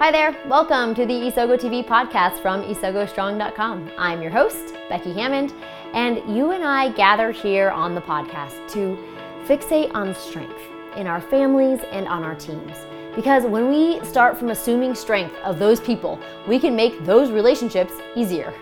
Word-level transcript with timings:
Hi 0.00 0.12
there. 0.12 0.38
Welcome 0.46 0.94
to 0.94 1.04
the 1.04 1.12
Isogo 1.12 1.58
TV 1.58 1.84
podcast 1.84 2.40
from 2.40 2.62
isogostrong.com. 2.62 3.90
I'm 3.98 4.22
your 4.22 4.30
host, 4.30 4.74
Becky 4.88 5.12
Hammond, 5.12 5.52
and 5.92 6.18
you 6.36 6.52
and 6.52 6.62
I 6.62 6.92
gather 6.92 7.32
here 7.32 7.70
on 7.70 7.96
the 7.96 8.00
podcast 8.00 8.70
to 8.74 8.96
fixate 9.44 9.92
on 9.94 10.14
strength 10.14 10.60
in 10.96 11.08
our 11.08 11.20
families 11.20 11.80
and 11.90 12.06
on 12.06 12.22
our 12.22 12.36
teams. 12.36 12.76
Because 13.16 13.42
when 13.42 13.68
we 13.68 13.98
start 14.04 14.38
from 14.38 14.50
assuming 14.50 14.94
strength 14.94 15.34
of 15.42 15.58
those 15.58 15.80
people, 15.80 16.20
we 16.46 16.60
can 16.60 16.76
make 16.76 17.04
those 17.04 17.32
relationships 17.32 17.94
easier. 18.14 18.54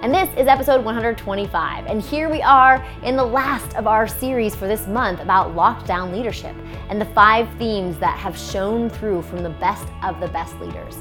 And 0.00 0.14
this 0.14 0.28
is 0.38 0.46
episode 0.46 0.84
125. 0.84 1.86
And 1.86 2.00
here 2.00 2.30
we 2.30 2.40
are 2.40 2.86
in 3.02 3.16
the 3.16 3.24
last 3.24 3.74
of 3.74 3.88
our 3.88 4.06
series 4.06 4.54
for 4.54 4.68
this 4.68 4.86
month 4.86 5.18
about 5.18 5.56
lockdown 5.56 6.12
leadership 6.12 6.54
and 6.88 7.00
the 7.00 7.04
five 7.06 7.48
themes 7.58 7.98
that 7.98 8.16
have 8.16 8.38
shown 8.38 8.88
through 8.88 9.22
from 9.22 9.42
the 9.42 9.50
best 9.50 9.88
of 10.04 10.20
the 10.20 10.28
best 10.28 10.56
leaders. 10.60 10.98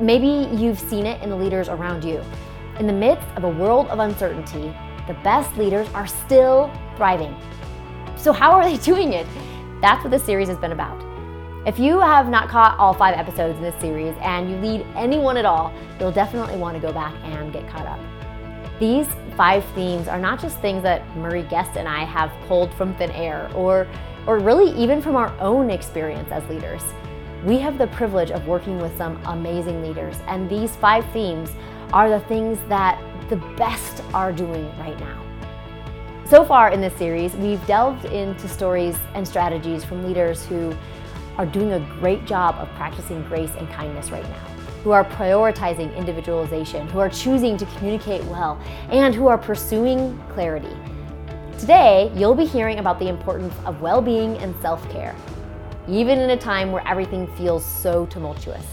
Maybe 0.00 0.48
you've 0.56 0.78
seen 0.78 1.04
it 1.04 1.22
in 1.22 1.28
the 1.28 1.36
leaders 1.36 1.68
around 1.68 2.02
you. 2.02 2.24
In 2.78 2.86
the 2.86 2.94
midst 2.94 3.28
of 3.36 3.44
a 3.44 3.50
world 3.50 3.88
of 3.88 3.98
uncertainty, 3.98 4.74
the 5.06 5.14
best 5.22 5.54
leaders 5.58 5.86
are 5.90 6.06
still 6.06 6.72
thriving. 6.96 7.36
So, 8.16 8.32
how 8.32 8.52
are 8.52 8.64
they 8.64 8.78
doing 8.82 9.12
it? 9.12 9.26
That's 9.82 10.02
what 10.02 10.12
this 10.12 10.24
series 10.24 10.48
has 10.48 10.56
been 10.56 10.72
about. 10.72 11.07
If 11.68 11.78
you 11.78 12.00
have 12.00 12.30
not 12.30 12.48
caught 12.48 12.78
all 12.78 12.94
five 12.94 13.14
episodes 13.14 13.58
in 13.58 13.62
this 13.62 13.78
series 13.78 14.14
and 14.22 14.50
you 14.50 14.56
lead 14.56 14.86
anyone 14.96 15.36
at 15.36 15.44
all, 15.44 15.70
you'll 16.00 16.10
definitely 16.10 16.56
want 16.56 16.74
to 16.76 16.80
go 16.80 16.94
back 16.94 17.12
and 17.24 17.52
get 17.52 17.68
caught 17.68 17.84
up. 17.84 18.00
These 18.80 19.06
five 19.36 19.62
themes 19.74 20.08
are 20.08 20.18
not 20.18 20.40
just 20.40 20.58
things 20.60 20.82
that 20.84 21.06
Murray 21.18 21.42
Guest 21.42 21.76
and 21.76 21.86
I 21.86 22.04
have 22.04 22.32
pulled 22.46 22.72
from 22.72 22.94
thin 22.94 23.10
air 23.10 23.50
or, 23.54 23.86
or 24.26 24.38
really 24.38 24.70
even 24.82 25.02
from 25.02 25.14
our 25.14 25.30
own 25.40 25.68
experience 25.68 26.30
as 26.30 26.42
leaders. 26.48 26.80
We 27.44 27.58
have 27.58 27.76
the 27.76 27.88
privilege 27.88 28.30
of 28.30 28.46
working 28.46 28.78
with 28.78 28.96
some 28.96 29.20
amazing 29.26 29.82
leaders, 29.82 30.16
and 30.26 30.48
these 30.48 30.74
five 30.76 31.04
themes 31.12 31.50
are 31.92 32.08
the 32.08 32.20
things 32.20 32.58
that 32.70 32.98
the 33.28 33.36
best 33.58 34.02
are 34.14 34.32
doing 34.32 34.66
right 34.78 34.98
now. 34.98 35.22
So 36.24 36.44
far 36.44 36.70
in 36.70 36.80
this 36.80 36.94
series, 36.94 37.34
we've 37.34 37.64
delved 37.66 38.06
into 38.06 38.48
stories 38.48 38.98
and 39.12 39.28
strategies 39.28 39.84
from 39.84 40.06
leaders 40.06 40.46
who 40.46 40.74
are 41.38 41.46
doing 41.46 41.72
a 41.72 41.80
great 42.00 42.26
job 42.26 42.56
of 42.56 42.68
practicing 42.70 43.22
grace 43.24 43.52
and 43.56 43.68
kindness 43.70 44.10
right 44.10 44.28
now, 44.28 44.46
who 44.82 44.90
are 44.90 45.04
prioritizing 45.04 45.96
individualization, 45.96 46.88
who 46.88 46.98
are 46.98 47.08
choosing 47.08 47.56
to 47.56 47.64
communicate 47.76 48.22
well, 48.24 48.60
and 48.90 49.14
who 49.14 49.28
are 49.28 49.38
pursuing 49.38 50.20
clarity. 50.34 50.76
Today, 51.58 52.12
you'll 52.14 52.34
be 52.34 52.44
hearing 52.44 52.78
about 52.78 52.98
the 52.98 53.08
importance 53.08 53.54
of 53.64 53.80
well 53.80 54.02
being 54.02 54.36
and 54.38 54.54
self 54.60 54.88
care, 54.90 55.14
even 55.88 56.18
in 56.18 56.30
a 56.30 56.36
time 56.36 56.72
where 56.72 56.86
everything 56.86 57.26
feels 57.36 57.64
so 57.64 58.06
tumultuous. 58.06 58.66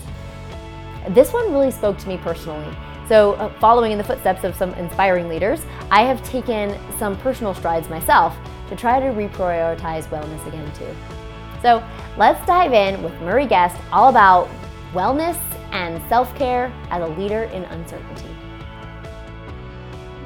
This 1.09 1.33
one 1.33 1.53
really 1.53 1.71
spoke 1.71 1.97
to 1.99 2.07
me 2.07 2.17
personally. 2.17 2.75
So, 3.07 3.33
uh, 3.33 3.53
following 3.59 3.91
in 3.91 3.99
the 3.99 4.03
footsteps 4.03 4.43
of 4.43 4.55
some 4.55 4.73
inspiring 4.73 5.27
leaders, 5.29 5.61
I 5.91 6.01
have 6.01 6.23
taken 6.23 6.75
some 6.97 7.15
personal 7.17 7.53
strides 7.53 7.87
myself 7.87 8.35
to 8.69 8.75
try 8.75 8.99
to 8.99 9.07
reprioritize 9.07 10.07
wellness 10.07 10.47
again, 10.47 10.71
too. 10.73 11.14
So 11.61 11.83
let's 12.17 12.45
dive 12.45 12.73
in 12.73 13.01
with 13.03 13.13
Murray 13.21 13.47
Guest 13.47 13.79
all 13.91 14.09
about 14.09 14.49
wellness 14.93 15.39
and 15.71 16.01
self 16.09 16.33
care 16.35 16.73
as 16.89 17.01
a 17.01 17.07
leader 17.19 17.43
in 17.43 17.63
uncertainty. 17.65 18.29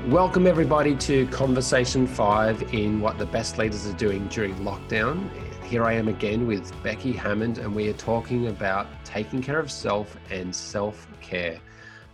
Welcome, 0.07 0.47
everybody, 0.47 0.95
to 0.95 1.27
Conversation 1.27 2.07
5 2.07 2.73
in 2.73 2.99
what 2.99 3.17
the 3.17 3.25
best 3.25 3.57
leaders 3.57 3.85
are 3.85 3.93
doing 3.93 4.27
during 4.27 4.55
lockdown. 4.55 5.29
Here 5.65 5.83
I 5.83 5.93
am 5.93 6.07
again 6.07 6.47
with 6.47 6.73
Becky 6.81 7.11
Hammond, 7.11 7.59
and 7.59 7.75
we 7.75 7.89
are 7.89 7.93
talking 7.93 8.47
about 8.47 8.87
taking 9.05 9.41
care 9.41 9.59
of 9.59 9.69
self 9.69 10.17
and 10.31 10.55
self 10.55 11.07
care. 11.21 11.59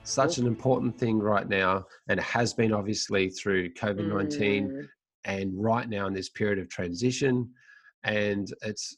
Such 0.04 0.40
an 0.40 0.46
important 0.46 1.00
thing 1.00 1.20
right 1.20 1.48
now, 1.48 1.86
and 2.10 2.20
has 2.20 2.54
been 2.54 2.74
obviously 2.74 3.30
through 3.30 3.74
COVID 3.76 4.08
19 4.08 4.68
mm. 4.68 4.88
and 5.24 5.54
right 5.56 5.88
now 5.88 6.06
in 6.08 6.14
this 6.14 6.30
period 6.30 6.60
of 6.60 6.70
transition. 6.70 7.50
And 8.04 8.54
it's 8.62 8.98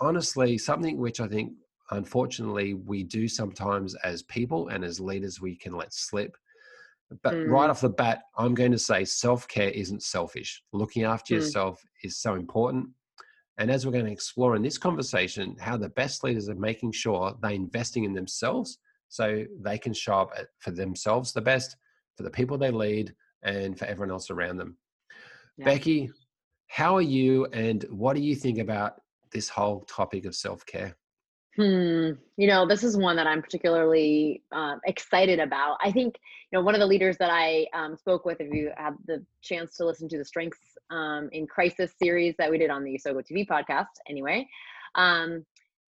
honestly 0.00 0.58
something 0.58 0.98
which 0.98 1.20
I 1.20 1.28
think, 1.28 1.52
unfortunately, 1.90 2.74
we 2.74 3.02
do 3.02 3.28
sometimes 3.28 3.94
as 3.96 4.22
people 4.24 4.68
and 4.68 4.84
as 4.84 5.00
leaders, 5.00 5.40
we 5.40 5.56
can 5.56 5.74
let 5.74 5.92
slip. 5.92 6.36
But 7.22 7.34
mm. 7.34 7.48
right 7.48 7.70
off 7.70 7.80
the 7.80 7.88
bat, 7.88 8.22
I'm 8.36 8.54
going 8.54 8.72
to 8.72 8.78
say 8.78 9.04
self 9.04 9.48
care 9.48 9.70
isn't 9.70 10.02
selfish. 10.02 10.62
Looking 10.72 11.04
after 11.04 11.34
mm. 11.34 11.38
yourself 11.38 11.82
is 12.02 12.18
so 12.18 12.34
important. 12.34 12.88
And 13.58 13.70
as 13.70 13.84
we're 13.84 13.92
going 13.92 14.04
to 14.04 14.12
explore 14.12 14.54
in 14.54 14.62
this 14.62 14.78
conversation, 14.78 15.56
how 15.58 15.76
the 15.76 15.88
best 15.88 16.22
leaders 16.22 16.48
are 16.48 16.54
making 16.54 16.92
sure 16.92 17.34
they're 17.42 17.50
investing 17.50 18.04
in 18.04 18.12
themselves 18.12 18.78
so 19.08 19.44
they 19.60 19.78
can 19.78 19.92
show 19.92 20.14
up 20.14 20.32
for 20.58 20.70
themselves 20.70 21.32
the 21.32 21.40
best, 21.40 21.76
for 22.16 22.22
the 22.22 22.30
people 22.30 22.56
they 22.56 22.70
lead, 22.70 23.14
and 23.42 23.78
for 23.78 23.86
everyone 23.86 24.12
else 24.12 24.30
around 24.30 24.58
them. 24.58 24.76
Yeah. 25.56 25.64
Becky, 25.64 26.10
how 26.68 26.96
are 26.96 27.02
you 27.02 27.46
and 27.46 27.84
what 27.90 28.14
do 28.14 28.22
you 28.22 28.36
think 28.36 28.58
about 28.58 29.00
this 29.30 29.48
whole 29.48 29.80
topic 29.82 30.24
of 30.24 30.34
self 30.34 30.64
care? 30.66 30.96
Hmm. 31.56 32.10
You 32.36 32.46
know, 32.46 32.68
this 32.68 32.84
is 32.84 32.96
one 32.96 33.16
that 33.16 33.26
I'm 33.26 33.42
particularly 33.42 34.44
um, 34.52 34.80
excited 34.86 35.40
about. 35.40 35.76
I 35.82 35.90
think, 35.90 36.14
you 36.52 36.58
know, 36.58 36.64
one 36.64 36.74
of 36.74 36.80
the 36.80 36.86
leaders 36.86 37.16
that 37.18 37.30
I 37.32 37.66
um, 37.74 37.96
spoke 37.96 38.24
with, 38.24 38.40
if 38.40 38.52
you 38.52 38.70
had 38.76 38.94
the 39.06 39.24
chance 39.42 39.76
to 39.76 39.84
listen 39.84 40.08
to 40.10 40.18
the 40.18 40.24
Strengths 40.24 40.60
um, 40.90 41.28
in 41.32 41.48
Crisis 41.48 41.92
series 42.00 42.36
that 42.38 42.48
we 42.48 42.58
did 42.58 42.70
on 42.70 42.84
the 42.84 42.96
Isogo 42.96 43.24
TV 43.28 43.44
podcast, 43.44 43.86
anyway, 44.08 44.46
um, 44.94 45.44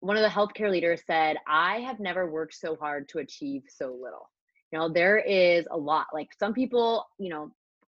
one 0.01 0.19
of 0.19 0.23
the 0.23 0.29
healthcare 0.29 0.71
leaders 0.71 1.01
said, 1.07 1.39
I 1.49 1.79
have 1.79 1.99
never 1.99 2.31
worked 2.31 2.55
so 2.55 2.77
hard 2.77 3.09
to 3.09 3.21
achieve 3.21 3.63
so 3.69 3.87
little. 3.87 4.31
You 4.71 4.79
know, 4.79 4.91
there 4.91 5.19
is 5.19 5.67
a 5.71 5.77
lot. 5.79 6.09
Like 6.13 6.29
some 6.39 6.53
people, 6.53 7.07
you 7.19 7.31
know, 7.31 7.51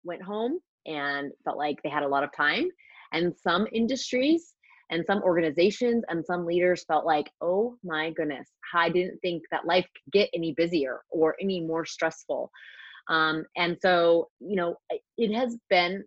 went 0.05 0.21
home 0.21 0.59
and 0.85 1.33
felt 1.43 1.57
like 1.57 1.83
they 1.83 1.89
had 1.89 2.03
a 2.03 2.07
lot 2.07 2.23
of 2.23 2.33
time. 2.33 2.69
And 3.11 3.35
some 3.35 3.67
industries, 3.73 4.53
and 4.89 5.05
some 5.05 5.21
organizations 5.23 6.03
and 6.09 6.25
some 6.25 6.45
leaders 6.45 6.83
felt 6.85 7.05
like 7.05 7.29
oh 7.41 7.75
my 7.83 8.11
goodness 8.11 8.49
i 8.73 8.89
didn't 8.89 9.17
think 9.19 9.43
that 9.51 9.65
life 9.65 9.85
could 9.93 10.11
get 10.13 10.29
any 10.33 10.53
busier 10.53 11.01
or 11.09 11.35
any 11.41 11.61
more 11.61 11.85
stressful 11.85 12.49
um, 13.09 13.45
and 13.55 13.77
so 13.81 14.27
you 14.39 14.55
know 14.55 14.75
it 15.17 15.33
has 15.33 15.57
been 15.69 16.03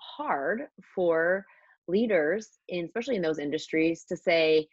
hard 0.00 0.62
for 0.94 1.44
leaders 1.88 2.48
in 2.68 2.86
especially 2.86 3.16
in 3.16 3.22
those 3.22 3.38
industries 3.38 4.04
to 4.04 4.16
say 4.16 4.66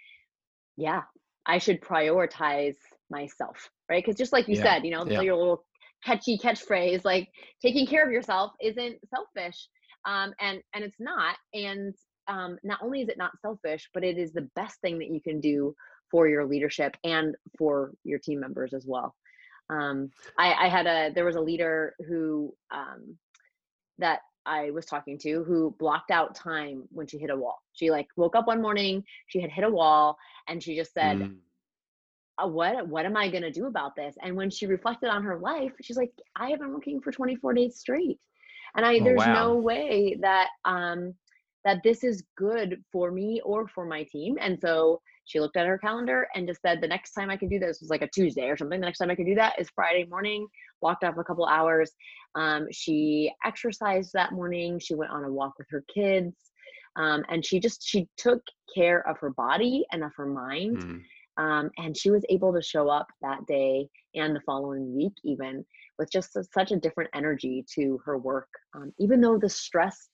yeah 0.78 1.02
i 1.46 1.58
should 1.58 1.82
prioritize 1.82 2.76
myself 3.10 3.70
right 3.90 4.04
because 4.04 4.18
just 4.18 4.32
like 4.32 4.48
you 4.48 4.56
yeah. 4.56 4.64
said 4.64 4.86
you 4.86 4.92
know 4.92 5.06
yeah. 5.06 5.22
your 5.22 5.36
little 5.36 5.66
catchy 6.06 6.38
catchphrase 6.38 7.04
like 7.04 7.28
taking 7.62 7.86
care 7.86 8.06
of 8.06 8.12
yourself 8.12 8.52
isn't 8.62 8.98
selfish 9.10 9.68
um, 10.08 10.34
and 10.40 10.62
and 10.74 10.84
it's 10.84 11.00
not 11.00 11.36
and 11.54 11.94
um, 12.28 12.58
not 12.64 12.80
only 12.82 13.02
is 13.02 13.10
it 13.10 13.18
not 13.18 13.40
selfish, 13.42 13.90
but 13.94 14.04
it 14.04 14.18
is 14.18 14.32
the 14.32 14.50
best 14.56 14.80
thing 14.82 15.00
that 15.00 15.10
you 15.10 15.22
can 15.22 15.40
do 15.40 15.76
for 16.10 16.28
your 16.28 16.46
leadership 16.46 16.96
and 17.04 17.36
for 17.58 17.92
your 18.04 18.20
team 18.20 18.40
members 18.40 18.74
as 18.74 18.86
well. 18.86 19.16
Um, 19.70 20.10
I, 20.38 20.54
I, 20.66 20.68
had 20.68 20.86
a 20.86 21.12
there 21.14 21.24
was 21.24 21.38
a 21.38 21.42
leader 21.42 21.96
who 22.08 22.54
um, 22.72 23.18
that 24.00 24.20
I 24.46 24.72
was 24.72 24.86
talking 24.86 25.18
to 25.20 25.44
who 25.46 25.74
blocked 25.80 26.12
out 26.12 26.36
time 26.36 26.84
when 26.92 27.08
she 27.08 27.18
hit 27.18 27.30
a 27.30 27.38
wall. 27.38 27.62
She 27.72 27.90
like 27.90 28.08
woke 28.18 28.36
up 28.36 28.48
one 28.48 28.62
morning, 28.62 29.04
she 29.28 29.40
had 29.40 29.50
hit 29.50 29.64
a 29.64 29.70
wall, 29.70 30.18
and 30.50 30.62
she 30.62 30.76
just 30.76 30.94
said, 30.94 31.20
mm. 31.20 31.36
Uh, 32.42 32.48
"What 32.48 32.88
what 32.88 33.06
am 33.06 33.16
I 33.16 33.30
going 33.30 33.44
to 33.44 33.52
do 33.52 33.68
about 33.68 33.96
this?" 33.96 34.16
And 34.22 34.36
when 34.36 34.50
she 34.50 34.66
reflected 34.66 35.10
on 35.10 35.24
her 35.24 35.38
life, 35.38 35.74
she's 35.82 35.98
like, 35.98 36.12
"I 36.36 36.50
have 36.50 36.60
been 36.60 36.74
working 36.74 37.02
for 37.02 37.12
24 37.12 37.54
days 37.54 37.78
straight." 37.78 38.20
and 38.76 38.86
i 38.86 38.98
oh, 38.98 39.04
there's 39.04 39.18
wow. 39.18 39.34
no 39.34 39.56
way 39.56 40.18
that 40.22 40.50
um 40.66 41.14
that 41.66 41.82
this 41.84 42.04
is 42.04 42.24
good 42.38 42.82
for 42.92 43.12
me 43.12 43.42
or 43.44 43.68
for 43.68 43.86
my 43.86 44.04
team. 44.04 44.38
And 44.40 44.60
so 44.60 45.02
she 45.26 45.40
looked 45.40 45.58
at 45.58 45.68
her 45.68 45.78
calendar 45.78 46.28
and 46.36 46.48
just 46.48 46.62
said 46.62 46.82
the 46.82 46.88
next 46.88 47.12
time 47.14 47.30
I 47.30 47.38
can 47.38 47.50
do 47.50 47.60
this 47.60 47.80
was 47.82 47.90
like 47.90 48.02
a 48.02 48.10
Tuesday 48.10 48.50
or 48.50 48.58
something. 48.58 48.80
The 48.80 48.86
next 48.86 49.00
time 49.00 49.12
I 49.12 49.16
can 49.16 49.26
do 49.26 49.36
that 49.36 49.60
is 49.60 49.70
Friday 49.76 50.06
morning. 50.10 50.48
Walked 50.82 51.04
off 51.04 51.18
a 51.18 51.24
couple 51.24 51.46
hours. 51.46 51.92
Um, 52.36 52.68
she 52.72 53.32
exercised 53.46 54.12
that 54.14 54.34
morning. 54.34 54.80
She 54.80 54.96
went 54.96 55.12
on 55.12 55.24
a 55.24 55.32
walk 55.32 55.54
with 55.58 55.68
her 55.70 55.84
kids, 55.94 56.36
um, 56.96 57.24
and 57.30 57.46
she 57.46 57.60
just 57.60 57.88
she 57.88 58.08
took 58.18 58.42
care 58.74 59.08
of 59.08 59.18
her 59.20 59.30
body 59.32 59.86
and 59.92 60.04
of 60.04 60.12
her 60.16 60.26
mind. 60.26 60.78
Mm. 60.78 61.02
Um, 61.38 61.72
and 61.78 61.96
she 61.96 62.12
was 62.12 62.26
able 62.30 62.52
to 62.54 62.62
show 62.62 62.90
up 62.90 63.08
that 63.22 63.46
day 63.48 63.88
and 64.16 64.36
the 64.36 64.42
following 64.42 64.94
week 64.94 65.14
even 65.24 65.66
with 65.98 66.12
just 66.12 66.36
a, 66.36 66.44
such 66.54 66.72
a 66.72 66.78
different 66.78 67.10
energy 67.16 67.66
to 67.76 68.00
her 68.06 68.18
work 68.18 68.50
um, 68.76 68.92
even 69.00 69.22
though 69.22 69.38
the 69.38 69.50
stress 69.50 70.10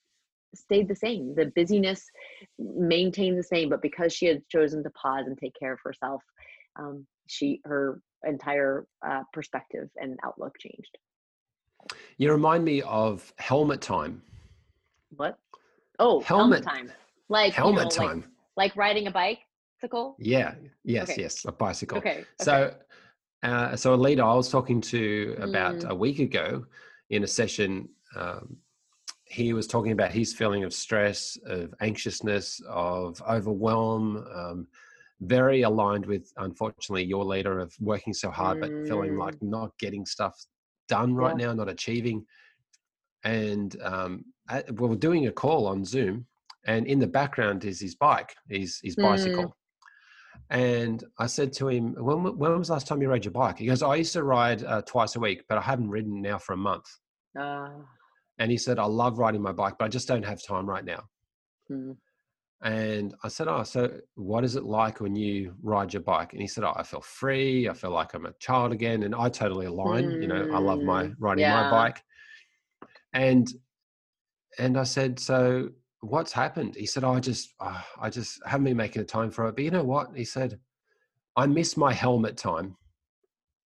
stayed 0.56 0.88
the 0.88 0.96
same. 0.96 1.36
The 1.36 1.52
busyness 1.56 2.06
maintained 2.58 3.38
the 3.38 3.44
same, 3.44 3.70
but 3.70 3.82
because 3.82 4.14
she 4.14 4.26
had 4.26 4.48
chosen 4.50 4.84
to 4.84 4.90
pause 4.92 5.28
and 5.28 5.38
take 5.38 5.54
care 5.60 5.74
of 5.74 5.80
herself, 5.84 6.22
um, 6.80 7.06
she 7.28 7.62
her 7.66 8.02
entire 8.26 8.86
uh, 9.06 9.24
perspective 9.34 9.90
and 9.98 10.18
outlook 10.26 10.54
changed. 10.60 10.98
You 12.18 12.32
remind 12.32 12.66
me 12.66 12.82
of 12.82 13.32
helmet 13.38 13.82
time. 13.82 14.22
What? 15.16 15.38
Oh, 16.00 16.22
helmet, 16.22 16.64
helmet 16.64 16.64
time. 16.64 16.92
Like 17.30 17.54
helmet 17.54 17.94
you 17.94 18.02
know, 18.02 18.08
time. 18.08 18.20
Like, 18.56 18.72
like, 18.72 18.76
riding 18.76 19.08
a 19.08 19.12
bike. 19.12 19.40
bicycle? 19.82 20.16
Yeah. 20.20 20.56
Yes. 20.84 21.12
Okay. 21.12 21.22
Yes. 21.22 21.46
A 21.46 21.52
bicycle. 21.52 22.00
Okay. 22.00 22.26
So, 22.42 22.74
uh, 23.44 23.76
so 23.76 23.94
a 23.94 23.96
leader 23.96 24.24
I 24.24 24.34
was 24.34 24.50
talking 24.50 24.82
to 24.82 25.36
about 25.40 25.80
Mm. 25.80 25.90
a 25.90 25.96
week 25.96 26.20
ago 26.20 26.66
in 27.10 27.24
a 27.24 27.28
session, 27.28 27.90
um, 28.16 28.58
he 29.30 29.54
was 29.54 29.68
talking 29.68 29.92
about 29.92 30.12
his 30.12 30.34
feeling 30.34 30.64
of 30.64 30.74
stress, 30.74 31.38
of 31.46 31.74
anxiousness, 31.82 32.62
of 32.68 33.22
overwhelm. 33.28 34.26
Um, 34.34 34.68
very 35.22 35.64
aligned 35.64 36.06
with, 36.06 36.32
unfortunately, 36.38 37.04
your 37.04 37.26
leader 37.26 37.60
of 37.60 37.74
working 37.80 38.14
so 38.14 38.30
hard 38.30 38.60
but 38.60 38.72
feeling 38.88 39.14
Mm. 39.14 39.20
like 39.20 39.42
not 39.42 39.72
getting 39.80 40.06
stuff 40.06 40.36
done 40.88 41.16
right 41.16 41.36
Yeah. 41.36 41.48
now, 41.48 41.54
not 41.54 41.70
achieving. 41.70 42.26
And 43.24 43.76
um, 43.82 44.26
I, 44.48 44.64
we 44.72 44.88
were 44.88 44.96
doing 44.96 45.28
a 45.28 45.32
call 45.32 45.66
on 45.68 45.84
Zoom, 45.84 46.28
and 46.66 46.86
in 46.86 47.00
the 47.00 47.08
background 47.08 47.66
is 47.66 47.80
his 47.82 47.96
bike, 47.96 48.36
his 48.48 48.80
his 48.84 48.96
Mm. 48.96 49.04
bicycle. 49.04 49.58
And 50.50 51.04
I 51.18 51.26
said 51.26 51.52
to 51.54 51.68
him, 51.68 51.96
when, 51.96 52.38
when 52.38 52.58
was 52.58 52.68
the 52.68 52.74
last 52.74 52.88
time 52.88 53.02
you 53.02 53.10
rode 53.10 53.26
your 53.26 53.34
bike? 53.34 53.58
He 53.58 53.66
goes, 53.66 53.82
I 53.84 53.96
used 53.96 54.14
to 54.14 54.24
ride 54.24 54.64
uh, 54.64 54.82
twice 54.84 55.16
a 55.16 55.20
week, 55.20 55.44
but 55.50 55.58
I 55.58 55.62
haven't 55.62 55.90
ridden 55.90 56.22
now 56.22 56.38
for 56.38 56.54
a 56.54 56.58
month. 56.58 56.86
Uh, 57.38 57.70
And 58.40 58.52
he 58.52 58.58
said, 58.58 58.80
I 58.80 58.86
love 58.86 59.20
riding 59.20 59.42
my 59.42 59.52
bike, 59.52 59.76
but 59.80 59.86
I 59.86 59.90
just 59.90 60.08
don't 60.08 60.26
have 60.26 60.42
time 60.44 60.70
right 60.70 60.86
now. 60.86 61.04
hmm. 61.68 61.92
And 62.64 63.14
I 63.24 63.28
said, 63.28 63.48
Oh, 63.48 63.64
so 63.64 64.00
what 64.16 64.44
is 64.44 64.56
it 64.56 64.64
like 64.64 65.00
when 65.00 65.16
you 65.16 65.56
ride 65.62 65.94
your 65.94 66.02
bike? 66.02 66.34
And 66.34 66.42
he 66.42 66.48
said, 66.48 66.64
Oh, 66.64 66.74
I 66.76 66.84
feel 66.84 67.02
free. 67.02 67.70
I 67.70 67.74
feel 67.74 67.92
like 67.92 68.14
I'm 68.14 68.26
a 68.26 68.34
child 68.34 68.72
again. 68.72 69.04
And 69.04 69.14
I 69.14 69.30
totally 69.30 69.68
align. 69.68 70.18
You 70.20 70.28
know, 70.28 70.48
I 70.52 70.58
love 70.60 70.84
my 70.84 71.04
Mm, 71.04 71.16
riding 71.20 71.42
yeah. 71.44 71.54
my 71.54 71.64
bike. 71.64 72.04
And 73.14 73.48
and 74.58 74.78
I 74.78 74.84
said, 74.84 75.20
So 75.20 75.70
what's 76.02 76.32
happened? 76.32 76.76
He 76.76 76.86
said, 76.86 77.04
oh, 77.04 77.14
I 77.14 77.20
just 77.20 77.54
oh, 77.60 77.84
I 78.00 78.10
just 78.10 78.42
haven't 78.46 78.66
been 78.66 78.78
making 78.78 79.02
the 79.02 79.08
time 79.08 79.32
for 79.32 79.48
it. 79.48 79.56
But 79.56 79.64
you 79.64 79.72
know 79.72 79.84
what? 79.84 80.16
He 80.16 80.26
said, 80.26 80.60
I 81.36 81.46
miss 81.46 81.78
my 81.78 81.94
helmet 81.94 82.38
time. 82.38 82.78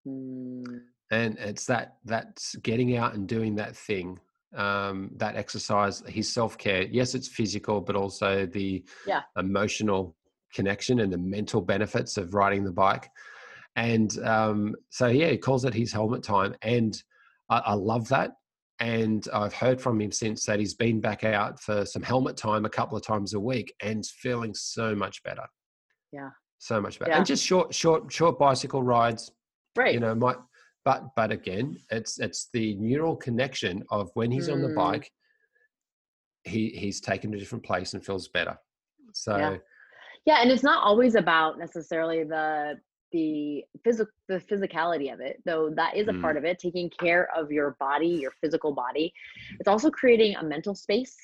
Mm, 0.06 0.82
and 1.10 1.38
it's 1.38 1.66
that 1.66 1.96
that's 2.04 2.54
getting 2.56 2.96
out 2.96 3.14
and 3.14 3.28
doing 3.28 3.56
that 3.56 3.76
thing 3.76 4.18
um 4.54 5.10
that 5.16 5.36
exercise 5.36 6.02
his 6.06 6.32
self-care 6.32 6.82
yes 6.84 7.14
it's 7.14 7.28
physical 7.28 7.80
but 7.80 7.96
also 7.96 8.44
the 8.46 8.84
Yeah. 9.06 9.22
emotional 9.38 10.14
connection 10.52 11.00
and 11.00 11.12
the 11.12 11.18
mental 11.18 11.60
benefits 11.62 12.16
of 12.18 12.34
riding 12.34 12.62
the 12.64 12.72
bike 12.72 13.08
and 13.76 14.18
um 14.24 14.74
so 14.90 15.06
yeah 15.06 15.28
he 15.28 15.38
calls 15.38 15.64
it 15.64 15.72
his 15.72 15.92
helmet 15.92 16.22
time 16.22 16.54
and 16.62 17.02
I, 17.48 17.58
I 17.58 17.72
love 17.74 18.08
that 18.08 18.32
and 18.80 19.26
i've 19.32 19.54
heard 19.54 19.80
from 19.80 20.00
him 20.00 20.12
since 20.12 20.44
that 20.44 20.58
he's 20.58 20.74
been 20.74 21.00
back 21.00 21.24
out 21.24 21.58
for 21.60 21.86
some 21.86 22.02
helmet 22.02 22.36
time 22.36 22.66
a 22.66 22.70
couple 22.70 22.96
of 22.98 23.02
times 23.06 23.32
a 23.32 23.40
week 23.40 23.72
and 23.82 24.04
feeling 24.06 24.52
so 24.54 24.94
much 24.94 25.22
better 25.22 25.46
Yeah. 26.12 26.30
so 26.58 26.80
much 26.80 26.98
better 26.98 27.12
Yeah. 27.12 27.18
and 27.18 27.26
just 27.26 27.44
short 27.44 27.72
short 27.74 28.12
short 28.12 28.38
bicycle 28.38 28.82
rides 28.82 29.30
right. 29.76 29.94
you 29.94 30.00
know 30.00 30.14
might 30.14 30.36
but 30.84 31.14
but 31.16 31.30
again 31.30 31.76
it's 31.90 32.18
it's 32.18 32.48
the 32.52 32.74
neural 32.76 33.16
connection 33.16 33.82
of 33.90 34.10
when 34.14 34.30
he's 34.30 34.48
on 34.48 34.60
the 34.62 34.68
Mm. 34.68 34.74
bike 34.74 35.10
he 36.44 36.70
he's 36.70 37.00
taken 37.00 37.30
to 37.30 37.36
a 37.36 37.40
different 37.40 37.64
place 37.64 37.94
and 37.94 38.04
feels 38.04 38.28
better 38.28 38.58
so 39.12 39.36
Yeah. 39.36 39.56
yeah 40.26 40.42
and 40.42 40.50
it's 40.50 40.62
not 40.64 40.82
always 40.82 41.14
about 41.14 41.58
necessarily 41.58 42.24
the 42.24 42.80
the 43.12 43.64
physical 43.84 44.12
the 44.28 44.38
physicality 44.40 45.12
of 45.12 45.20
it 45.20 45.40
though 45.44 45.70
that 45.70 45.96
is 45.96 46.08
a 46.08 46.14
part 46.14 46.34
Mm. 46.36 46.38
of 46.38 46.44
it 46.44 46.58
taking 46.58 46.90
care 46.90 47.28
of 47.36 47.52
your 47.52 47.76
body 47.78 48.08
your 48.08 48.32
physical 48.40 48.72
body 48.72 49.12
it's 49.60 49.68
also 49.68 49.90
creating 49.90 50.34
a 50.36 50.42
mental 50.42 50.74
space 50.74 51.16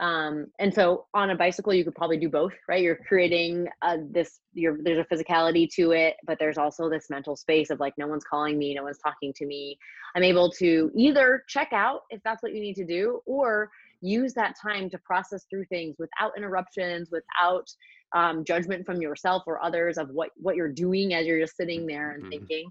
um 0.00 0.46
and 0.58 0.72
so 0.72 1.06
on 1.14 1.30
a 1.30 1.36
bicycle 1.36 1.74
you 1.74 1.84
could 1.84 1.94
probably 1.94 2.16
do 2.16 2.28
both 2.28 2.52
right? 2.68 2.82
You're 2.82 2.96
creating 3.08 3.68
uh, 3.82 3.98
this 4.10 4.40
you're 4.52 4.78
there's 4.82 5.04
a 5.04 5.14
physicality 5.14 5.68
to 5.76 5.92
it 5.92 6.16
but 6.26 6.38
there's 6.38 6.58
also 6.58 6.88
this 6.88 7.06
mental 7.10 7.36
space 7.36 7.70
of 7.70 7.80
like 7.80 7.94
no 7.98 8.06
one's 8.06 8.24
calling 8.24 8.58
me 8.58 8.74
no 8.74 8.82
one's 8.82 8.98
talking 8.98 9.32
to 9.36 9.46
me. 9.46 9.78
I'm 10.16 10.22
able 10.24 10.50
to 10.52 10.90
either 10.94 11.44
check 11.48 11.68
out 11.72 12.00
if 12.10 12.20
that's 12.24 12.42
what 12.42 12.54
you 12.54 12.60
need 12.60 12.74
to 12.76 12.86
do 12.86 13.20
or 13.26 13.70
use 14.00 14.32
that 14.34 14.54
time 14.60 14.88
to 14.90 14.98
process 14.98 15.44
through 15.50 15.66
things 15.66 15.96
without 15.98 16.32
interruptions 16.36 17.10
without 17.10 17.68
um, 18.14 18.44
judgment 18.44 18.84
from 18.86 19.00
yourself 19.00 19.42
or 19.46 19.62
others 19.62 19.98
of 19.98 20.08
what 20.10 20.30
what 20.36 20.56
you're 20.56 20.72
doing 20.72 21.14
as 21.14 21.26
you're 21.26 21.40
just 21.40 21.56
sitting 21.56 21.86
there 21.86 22.12
and 22.12 22.24
Mhm. 22.24 22.30
thinking. 22.30 22.70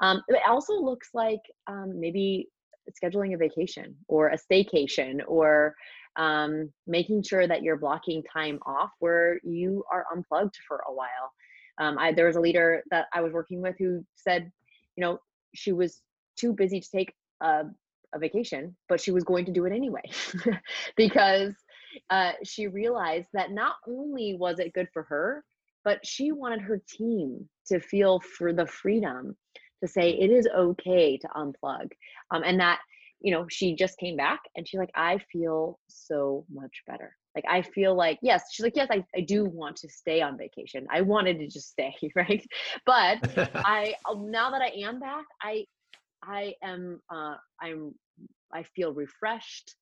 Um, 0.00 0.22
it 0.28 0.40
also 0.46 0.74
looks 0.74 1.08
like 1.14 1.40
um, 1.66 1.98
maybe 1.98 2.48
scheduling 3.02 3.34
a 3.34 3.36
vacation 3.36 3.96
or 4.08 4.28
a 4.28 4.38
staycation 4.38 5.20
or 5.26 5.74
um, 6.16 6.72
making 6.86 7.22
sure 7.22 7.46
that 7.46 7.62
you're 7.62 7.76
blocking 7.76 8.22
time 8.32 8.58
off 8.66 8.90
where 9.00 9.38
you 9.44 9.84
are 9.92 10.06
unplugged 10.14 10.56
for 10.66 10.82
a 10.88 10.92
while 10.92 11.32
um, 11.78 11.98
I, 11.98 12.12
there 12.12 12.26
was 12.26 12.36
a 12.36 12.40
leader 12.40 12.82
that 12.90 13.06
i 13.12 13.20
was 13.20 13.32
working 13.32 13.60
with 13.60 13.76
who 13.78 14.04
said 14.14 14.50
you 14.96 15.02
know 15.02 15.18
she 15.54 15.72
was 15.72 16.00
too 16.36 16.52
busy 16.52 16.80
to 16.80 16.90
take 16.90 17.12
a, 17.40 17.64
a 18.14 18.18
vacation 18.18 18.76
but 18.88 19.00
she 19.00 19.10
was 19.10 19.24
going 19.24 19.44
to 19.44 19.52
do 19.52 19.64
it 19.64 19.72
anyway 19.72 20.02
because 20.96 21.54
uh, 22.10 22.32
she 22.44 22.66
realized 22.66 23.28
that 23.32 23.50
not 23.52 23.76
only 23.88 24.36
was 24.38 24.58
it 24.58 24.72
good 24.72 24.88
for 24.92 25.02
her, 25.04 25.44
but 25.84 26.04
she 26.04 26.32
wanted 26.32 26.60
her 26.60 26.80
team 26.88 27.48
to 27.66 27.80
feel 27.80 28.20
for 28.20 28.52
the 28.52 28.66
freedom 28.66 29.36
to 29.82 29.88
say 29.88 30.10
it 30.10 30.30
is 30.30 30.48
okay 30.56 31.16
to 31.18 31.28
unplug. 31.28 31.90
Um, 32.30 32.42
and 32.44 32.58
that, 32.60 32.80
you 33.20 33.32
know, 33.32 33.46
she 33.48 33.74
just 33.74 33.98
came 33.98 34.16
back 34.16 34.40
and 34.56 34.68
she's 34.68 34.78
like, 34.78 34.90
I 34.94 35.18
feel 35.32 35.78
so 35.88 36.44
much 36.52 36.82
better. 36.86 37.14
Like, 37.34 37.44
I 37.48 37.62
feel 37.62 37.94
like, 37.94 38.18
yes, 38.22 38.44
she's 38.52 38.64
like, 38.64 38.76
yes, 38.76 38.88
I, 38.90 39.04
I 39.14 39.20
do 39.20 39.44
want 39.44 39.76
to 39.76 39.88
stay 39.88 40.22
on 40.22 40.38
vacation. 40.38 40.86
I 40.90 41.02
wanted 41.02 41.38
to 41.38 41.48
just 41.48 41.70
stay, 41.70 41.94
right? 42.16 42.46
But 42.84 43.18
I, 43.54 43.94
um, 44.08 44.30
now 44.30 44.50
that 44.50 44.62
I 44.62 44.70
am 44.78 45.00
back, 45.00 45.24
I, 45.42 45.64
I 46.22 46.54
am, 46.62 47.00
uh, 47.10 47.34
I'm, 47.60 47.94
I 48.52 48.62
feel 48.74 48.92
refreshed. 48.92 49.74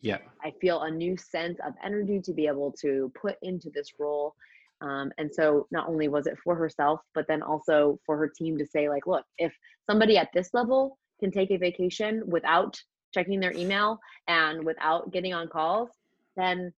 yeah 0.00 0.18
I 0.44 0.52
feel 0.60 0.82
a 0.82 0.90
new 0.90 1.16
sense 1.16 1.58
of 1.66 1.74
energy 1.84 2.20
to 2.22 2.32
be 2.32 2.46
able 2.46 2.72
to 2.82 3.12
put 3.20 3.36
into 3.42 3.70
this 3.74 3.88
role. 3.98 4.34
Um, 4.80 5.10
and 5.18 5.32
so 5.32 5.66
not 5.70 5.88
only 5.88 6.08
was 6.08 6.26
it 6.26 6.36
for 6.42 6.54
herself, 6.54 7.00
but 7.14 7.26
then 7.28 7.42
also 7.42 7.98
for 8.04 8.16
her 8.16 8.28
team 8.28 8.58
to 8.58 8.66
say, 8.66 8.88
like, 8.88 9.06
look, 9.06 9.24
if 9.38 9.54
somebody 9.88 10.18
at 10.18 10.28
this 10.34 10.50
level 10.52 10.98
can 11.20 11.30
take 11.30 11.50
a 11.50 11.56
vacation 11.56 12.22
without 12.26 12.80
checking 13.14 13.40
their 13.40 13.52
email 13.52 13.98
and 14.28 14.64
without 14.64 15.10
getting 15.12 15.32
on 15.32 15.48
calls, 15.48 15.90
then 16.36 16.72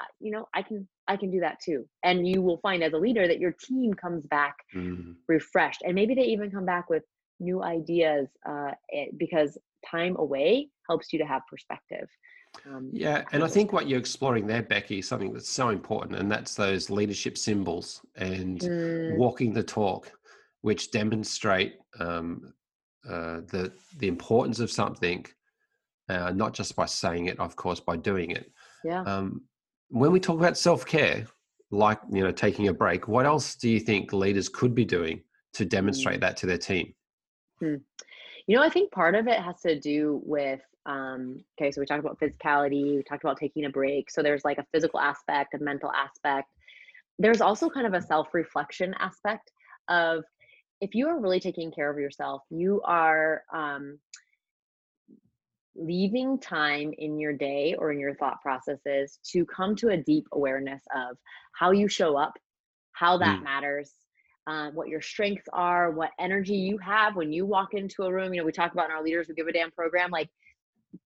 uh, 0.00 0.04
you 0.20 0.30
know 0.30 0.48
I 0.54 0.62
can 0.62 0.88
I 1.08 1.16
can 1.16 1.30
do 1.30 1.40
that 1.40 1.60
too. 1.60 1.86
And 2.02 2.26
you 2.26 2.42
will 2.42 2.58
find 2.58 2.82
as 2.82 2.92
a 2.92 2.98
leader 2.98 3.26
that 3.28 3.40
your 3.40 3.52
team 3.52 3.94
comes 3.94 4.26
back 4.26 4.56
Mm. 4.74 5.14
refreshed, 5.28 5.82
and 5.84 5.94
maybe 5.94 6.14
they 6.14 6.24
even 6.24 6.50
come 6.50 6.66
back 6.66 6.90
with 6.90 7.02
new 7.40 7.62
ideas 7.62 8.28
uh, 8.48 8.70
eh, 8.92 9.06
because 9.16 9.58
time 9.90 10.16
away 10.16 10.68
helps 10.88 11.12
you 11.12 11.18
to 11.18 11.26
have 11.26 11.42
perspective. 11.50 12.08
Um, 12.66 12.90
yeah 12.92 13.22
and 13.32 13.44
i 13.44 13.48
think 13.48 13.72
what 13.72 13.88
you're 13.88 13.98
exploring 13.98 14.46
there 14.46 14.62
becky 14.62 15.00
is 15.00 15.08
something 15.08 15.32
that's 15.32 15.50
so 15.50 15.68
important 15.68 16.18
and 16.18 16.30
that's 16.30 16.54
those 16.54 16.88
leadership 16.88 17.36
symbols 17.36 18.00
and 18.16 18.60
mm, 18.60 19.16
walking 19.18 19.52
the 19.52 19.62
talk 19.62 20.10
which 20.62 20.90
demonstrate 20.90 21.74
um, 22.00 22.52
uh, 23.08 23.40
the 23.52 23.72
the 23.98 24.08
importance 24.08 24.60
of 24.60 24.70
something 24.70 25.24
uh, 26.08 26.30
not 26.32 26.52
just 26.54 26.76
by 26.76 26.86
saying 26.86 27.26
it 27.26 27.38
of 27.40 27.56
course 27.56 27.80
by 27.80 27.96
doing 27.96 28.30
it 28.30 28.52
yeah. 28.84 29.02
um, 29.02 29.42
when 29.88 30.12
we 30.12 30.20
talk 30.20 30.38
about 30.38 30.56
self-care 30.56 31.26
like 31.70 31.98
you 32.12 32.22
know 32.22 32.30
taking 32.30 32.68
a 32.68 32.72
break 32.72 33.08
what 33.08 33.26
else 33.26 33.56
do 33.56 33.68
you 33.68 33.80
think 33.80 34.12
leaders 34.12 34.48
could 34.48 34.74
be 34.74 34.84
doing 34.84 35.20
to 35.52 35.64
demonstrate 35.64 36.18
Mm. 36.18 36.20
that 36.20 36.36
to 36.36 36.46
their 36.46 36.58
team 36.58 36.94
You 38.46 38.56
know, 38.56 38.62
I 38.62 38.68
think 38.68 38.92
part 38.92 39.14
of 39.16 39.26
it 39.26 39.40
has 39.40 39.60
to 39.62 39.78
do 39.78 40.20
with 40.24 40.60
um 40.86 41.42
okay, 41.58 41.72
so 41.72 41.80
we 41.80 41.86
talked 41.86 42.04
about 42.04 42.20
physicality, 42.20 42.96
we 42.96 43.02
talked 43.02 43.24
about 43.24 43.38
taking 43.38 43.64
a 43.64 43.70
break. 43.70 44.10
So 44.10 44.22
there's 44.22 44.44
like 44.44 44.58
a 44.58 44.66
physical 44.72 45.00
aspect, 45.00 45.54
a 45.54 45.58
mental 45.58 45.90
aspect. 45.90 46.48
There's 47.18 47.40
also 47.40 47.68
kind 47.68 47.86
of 47.86 47.94
a 47.94 48.02
self-reflection 48.02 48.94
aspect 49.00 49.50
of 49.88 50.24
if 50.80 50.94
you 50.94 51.08
are 51.08 51.18
really 51.20 51.40
taking 51.40 51.70
care 51.72 51.90
of 51.90 51.98
yourself, 51.98 52.42
you 52.50 52.80
are 52.84 53.44
um 53.52 53.98
leaving 55.74 56.38
time 56.38 56.92
in 56.96 57.18
your 57.18 57.32
day 57.32 57.74
or 57.78 57.92
in 57.92 58.00
your 58.00 58.14
thought 58.14 58.40
processes 58.42 59.18
to 59.22 59.44
come 59.44 59.76
to 59.76 59.88
a 59.90 59.96
deep 59.96 60.26
awareness 60.32 60.82
of 60.94 61.18
how 61.52 61.70
you 61.70 61.86
show 61.88 62.16
up, 62.16 62.32
how 62.92 63.18
that 63.18 63.40
Mm. 63.40 63.42
matters, 63.42 63.92
um, 64.46 64.74
what 64.74 64.88
your 64.88 65.02
strengths 65.02 65.48
are, 65.52 65.90
what 65.90 66.12
energy 66.18 66.54
you 66.56 66.78
have 66.78 67.14
when 67.16 67.32
you 67.32 67.44
walk 67.44 67.74
into 67.74 68.04
a 68.04 68.12
room. 68.12 68.32
You 68.32 68.40
know, 68.40 68.46
we 68.46 68.52
talk 68.52 68.72
about 68.72 68.86
in 68.86 68.96
our 68.96 69.02
Leaders 69.02 69.26
Who 69.26 69.34
Give 69.34 69.48
a 69.48 69.52
Damn 69.52 69.70
program, 69.70 70.10
like, 70.10 70.30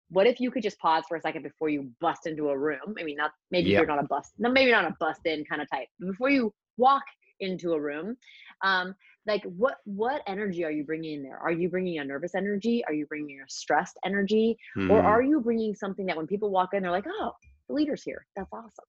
what 0.09 0.27
if 0.27 0.39
you 0.39 0.51
could 0.51 0.63
just 0.63 0.79
pause 0.79 1.03
for 1.07 1.17
a 1.17 1.21
second 1.21 1.43
before 1.43 1.69
you 1.69 1.91
bust 1.99 2.25
into 2.25 2.49
a 2.49 2.57
room? 2.57 2.95
I 2.99 3.03
mean, 3.03 3.17
not 3.17 3.31
maybe 3.51 3.71
Yep. 3.71 3.79
you're 3.79 3.87
not 3.87 4.03
a 4.03 4.07
bust, 4.07 4.33
no, 4.37 4.49
maybe 4.49 4.71
not 4.71 4.85
a 4.85 4.95
bust 4.99 5.21
in 5.25 5.43
kind 5.45 5.61
of 5.61 5.69
type. 5.69 5.87
But 5.99 6.07
before 6.11 6.29
you 6.29 6.53
walk 6.77 7.03
into 7.39 7.73
a 7.73 7.79
room, 7.79 8.15
um, 8.63 8.95
like 9.27 9.43
what 9.43 9.77
what 9.85 10.21
energy 10.27 10.63
are 10.63 10.71
you 10.71 10.83
bringing 10.83 11.15
in 11.15 11.23
there? 11.23 11.37
Are 11.37 11.51
you 11.51 11.69
bringing 11.69 11.99
a 11.99 12.05
nervous 12.05 12.35
energy? 12.35 12.83
Are 12.87 12.93
you 12.93 13.05
bringing 13.05 13.39
a 13.41 13.49
stressed 13.49 13.97
energy? 14.05 14.57
or 14.77 15.01
Mm. 15.01 15.05
are 15.05 15.21
you 15.21 15.41
bringing 15.41 15.75
something 15.75 16.05
that 16.05 16.17
when 16.17 16.27
people 16.27 16.49
walk 16.49 16.73
in 16.73 16.81
they're 16.83 16.91
like 16.91 17.07
oh 17.07 17.31
the 17.67 17.73
leader's 17.73 18.03
here 18.03 18.25
that's 18.35 18.51
awesome 18.53 18.85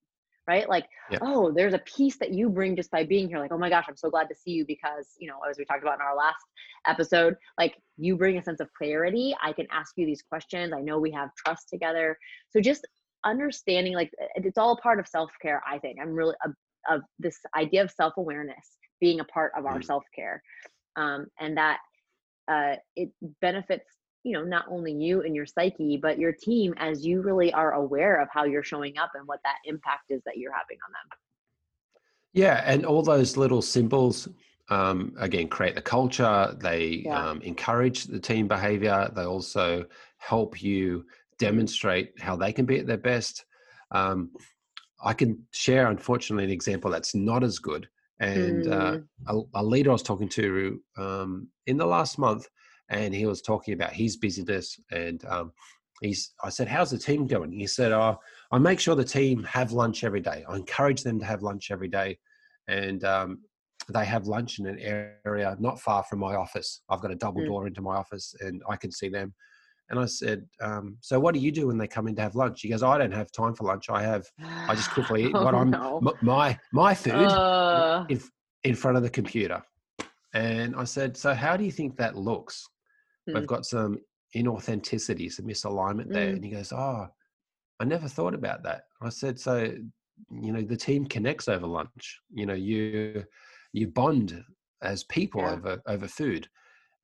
right? 0.48 0.68
Like, 0.68 0.86
oh, 1.22 1.52
there's 1.52 1.74
a 1.74 1.78
piece 1.80 2.18
that 2.18 2.32
you 2.32 2.48
bring 2.48 2.76
just 2.76 2.90
by 2.90 3.04
being 3.04 3.28
here. 3.28 3.38
Like, 3.38 3.52
oh 3.52 3.58
my 3.58 3.68
gosh, 3.68 3.86
I'm 3.88 3.96
so 3.96 4.10
glad 4.10 4.28
to 4.28 4.34
see 4.34 4.52
you 4.52 4.64
because, 4.64 5.14
you 5.18 5.28
know, 5.28 5.38
as 5.48 5.58
we 5.58 5.64
talked 5.64 5.82
about 5.82 5.96
in 5.96 6.02
our 6.02 6.16
last 6.16 6.44
episode, 6.86 7.36
like 7.58 7.76
you 7.96 8.16
bring 8.16 8.38
a 8.38 8.42
sense 8.44 8.60
of 8.60 8.68
clarity. 8.74 9.34
I 9.42 9.52
can 9.52 9.66
ask 9.72 9.92
you 9.96 10.06
these 10.06 10.22
questions. 10.22 10.72
I 10.72 10.82
know 10.82 10.98
we 10.98 11.10
have 11.12 11.30
trust 11.34 11.68
together. 11.68 12.16
So 12.50 12.60
just 12.60 12.86
understanding, 13.24 13.94
like, 13.94 14.12
it's 14.36 14.58
all 14.58 14.76
part 14.76 15.00
of 15.00 15.08
self 15.08 15.30
care, 15.42 15.62
I 15.68 15.78
think. 15.78 15.98
I'm 16.00 16.12
really, 16.12 16.34
of, 16.44 16.52
of 16.90 17.02
this 17.18 17.38
idea 17.56 17.82
of 17.82 17.90
self 17.90 18.14
awareness 18.16 18.76
being 19.00 19.20
a 19.20 19.24
part 19.24 19.52
of 19.56 19.66
our 19.66 19.78
mm. 19.78 19.84
self 19.84 20.04
care. 20.14 20.42
Um, 20.96 21.26
and 21.40 21.56
that 21.56 21.78
uh, 22.48 22.76
it 22.94 23.10
benefits 23.40 23.84
you 24.26 24.32
know 24.32 24.42
not 24.42 24.66
only 24.68 24.92
you 24.92 25.22
and 25.22 25.34
your 25.36 25.46
psyche 25.46 25.96
but 25.96 26.18
your 26.18 26.32
team 26.32 26.74
as 26.78 27.06
you 27.06 27.22
really 27.22 27.52
are 27.52 27.74
aware 27.74 28.20
of 28.20 28.28
how 28.32 28.44
you're 28.44 28.62
showing 28.62 28.98
up 28.98 29.12
and 29.14 29.26
what 29.26 29.38
that 29.44 29.56
impact 29.64 30.10
is 30.10 30.20
that 30.26 30.36
you're 30.36 30.52
having 30.52 30.78
on 30.86 30.92
them 30.92 31.18
yeah 32.32 32.62
and 32.66 32.84
all 32.84 33.02
those 33.02 33.36
little 33.36 33.62
symbols 33.62 34.28
um, 34.68 35.14
again 35.20 35.46
create 35.46 35.76
the 35.76 35.80
culture 35.82 36.52
they 36.58 37.02
yeah. 37.04 37.30
um, 37.30 37.40
encourage 37.42 38.04
the 38.04 38.18
team 38.18 38.48
behavior 38.48 39.08
they 39.14 39.22
also 39.22 39.84
help 40.18 40.60
you 40.60 41.04
demonstrate 41.38 42.12
how 42.18 42.34
they 42.34 42.52
can 42.52 42.66
be 42.66 42.80
at 42.80 42.86
their 42.86 42.96
best 42.96 43.44
um, 43.92 44.30
i 45.04 45.12
can 45.12 45.38
share 45.52 45.88
unfortunately 45.88 46.44
an 46.44 46.50
example 46.50 46.90
that's 46.90 47.14
not 47.14 47.42
as 47.42 47.58
good 47.58 47.88
and 48.20 48.64
mm. 48.64 48.72
uh, 48.72 49.34
a, 49.34 49.60
a, 49.60 49.64
leader 49.64 49.90
i 49.90 49.92
was 49.92 50.02
talking 50.02 50.28
to 50.28 50.80
um, 50.96 51.48
in 51.66 51.76
the 51.76 51.86
last 51.86 52.18
month 52.18 52.48
and 52.88 53.14
he 53.14 53.26
was 53.26 53.42
talking 53.42 53.74
about 53.74 53.92
his 53.92 54.16
busyness 54.16 54.78
and 54.90 55.24
um, 55.26 55.52
he's 56.00 56.32
i 56.42 56.48
said 56.48 56.68
how's 56.68 56.90
the 56.90 56.98
team 56.98 57.26
doing 57.26 57.52
he 57.52 57.66
said 57.66 57.92
oh, 57.92 58.18
i 58.52 58.58
make 58.58 58.80
sure 58.80 58.94
the 58.94 59.04
team 59.04 59.42
have 59.44 59.72
lunch 59.72 60.04
every 60.04 60.20
day 60.20 60.44
i 60.48 60.56
encourage 60.56 61.02
them 61.02 61.18
to 61.18 61.24
have 61.24 61.42
lunch 61.42 61.70
every 61.70 61.88
day 61.88 62.18
and 62.68 63.04
um, 63.04 63.38
they 63.92 64.04
have 64.04 64.26
lunch 64.26 64.58
in 64.58 64.66
an 64.66 64.78
area 65.24 65.56
not 65.60 65.80
far 65.80 66.02
from 66.04 66.18
my 66.18 66.34
office 66.34 66.82
i've 66.88 67.00
got 67.00 67.10
a 67.10 67.16
double 67.16 67.42
mm. 67.42 67.46
door 67.46 67.66
into 67.66 67.82
my 67.82 67.96
office 67.96 68.34
and 68.40 68.62
i 68.68 68.76
can 68.76 68.90
see 68.90 69.08
them 69.08 69.34
and 69.90 69.98
i 69.98 70.04
said 70.04 70.46
um, 70.60 70.96
so 71.00 71.18
what 71.18 71.34
do 71.34 71.40
you 71.40 71.52
do 71.52 71.66
when 71.66 71.78
they 71.78 71.86
come 71.86 72.08
in 72.08 72.14
to 72.14 72.22
have 72.22 72.34
lunch 72.34 72.62
he 72.62 72.68
goes 72.68 72.82
i 72.82 72.98
don't 72.98 73.12
have 73.12 73.30
time 73.32 73.54
for 73.54 73.64
lunch 73.64 73.88
i 73.90 74.02
have 74.02 74.26
i 74.68 74.74
just 74.74 74.90
quickly 74.92 75.24
eat 75.24 75.32
oh, 75.34 75.44
what 75.44 75.54
i'm 75.54 75.70
no. 75.70 76.00
my 76.22 76.58
my 76.72 76.94
food 76.94 77.12
uh. 77.12 78.04
in, 78.08 78.20
in 78.64 78.74
front 78.74 78.96
of 78.96 79.02
the 79.02 79.10
computer 79.10 79.62
and 80.34 80.74
i 80.76 80.84
said 80.84 81.16
so 81.16 81.34
how 81.34 81.56
do 81.56 81.64
you 81.64 81.72
think 81.72 81.96
that 81.96 82.16
looks 82.16 82.68
mm. 83.28 83.34
we've 83.34 83.46
got 83.46 83.64
some 83.64 83.98
inauthenticity, 84.36 85.32
some 85.32 85.46
misalignment 85.46 86.12
there. 86.12 86.28
Mm. 86.28 86.34
And 86.34 86.44
he 86.44 86.50
goes, 86.50 86.72
Oh, 86.72 87.08
I 87.80 87.84
never 87.84 88.08
thought 88.08 88.34
about 88.34 88.62
that. 88.64 88.82
I 89.02 89.08
said, 89.08 89.38
So, 89.40 89.72
you 90.30 90.52
know, 90.52 90.62
the 90.62 90.76
team 90.76 91.06
connects 91.06 91.48
over 91.48 91.66
lunch. 91.66 92.20
You 92.32 92.46
know, 92.46 92.54
you 92.54 93.24
you 93.72 93.88
bond 93.88 94.42
as 94.82 95.04
people 95.04 95.40
yeah. 95.42 95.52
over 95.52 95.82
over 95.86 96.08
food. 96.08 96.48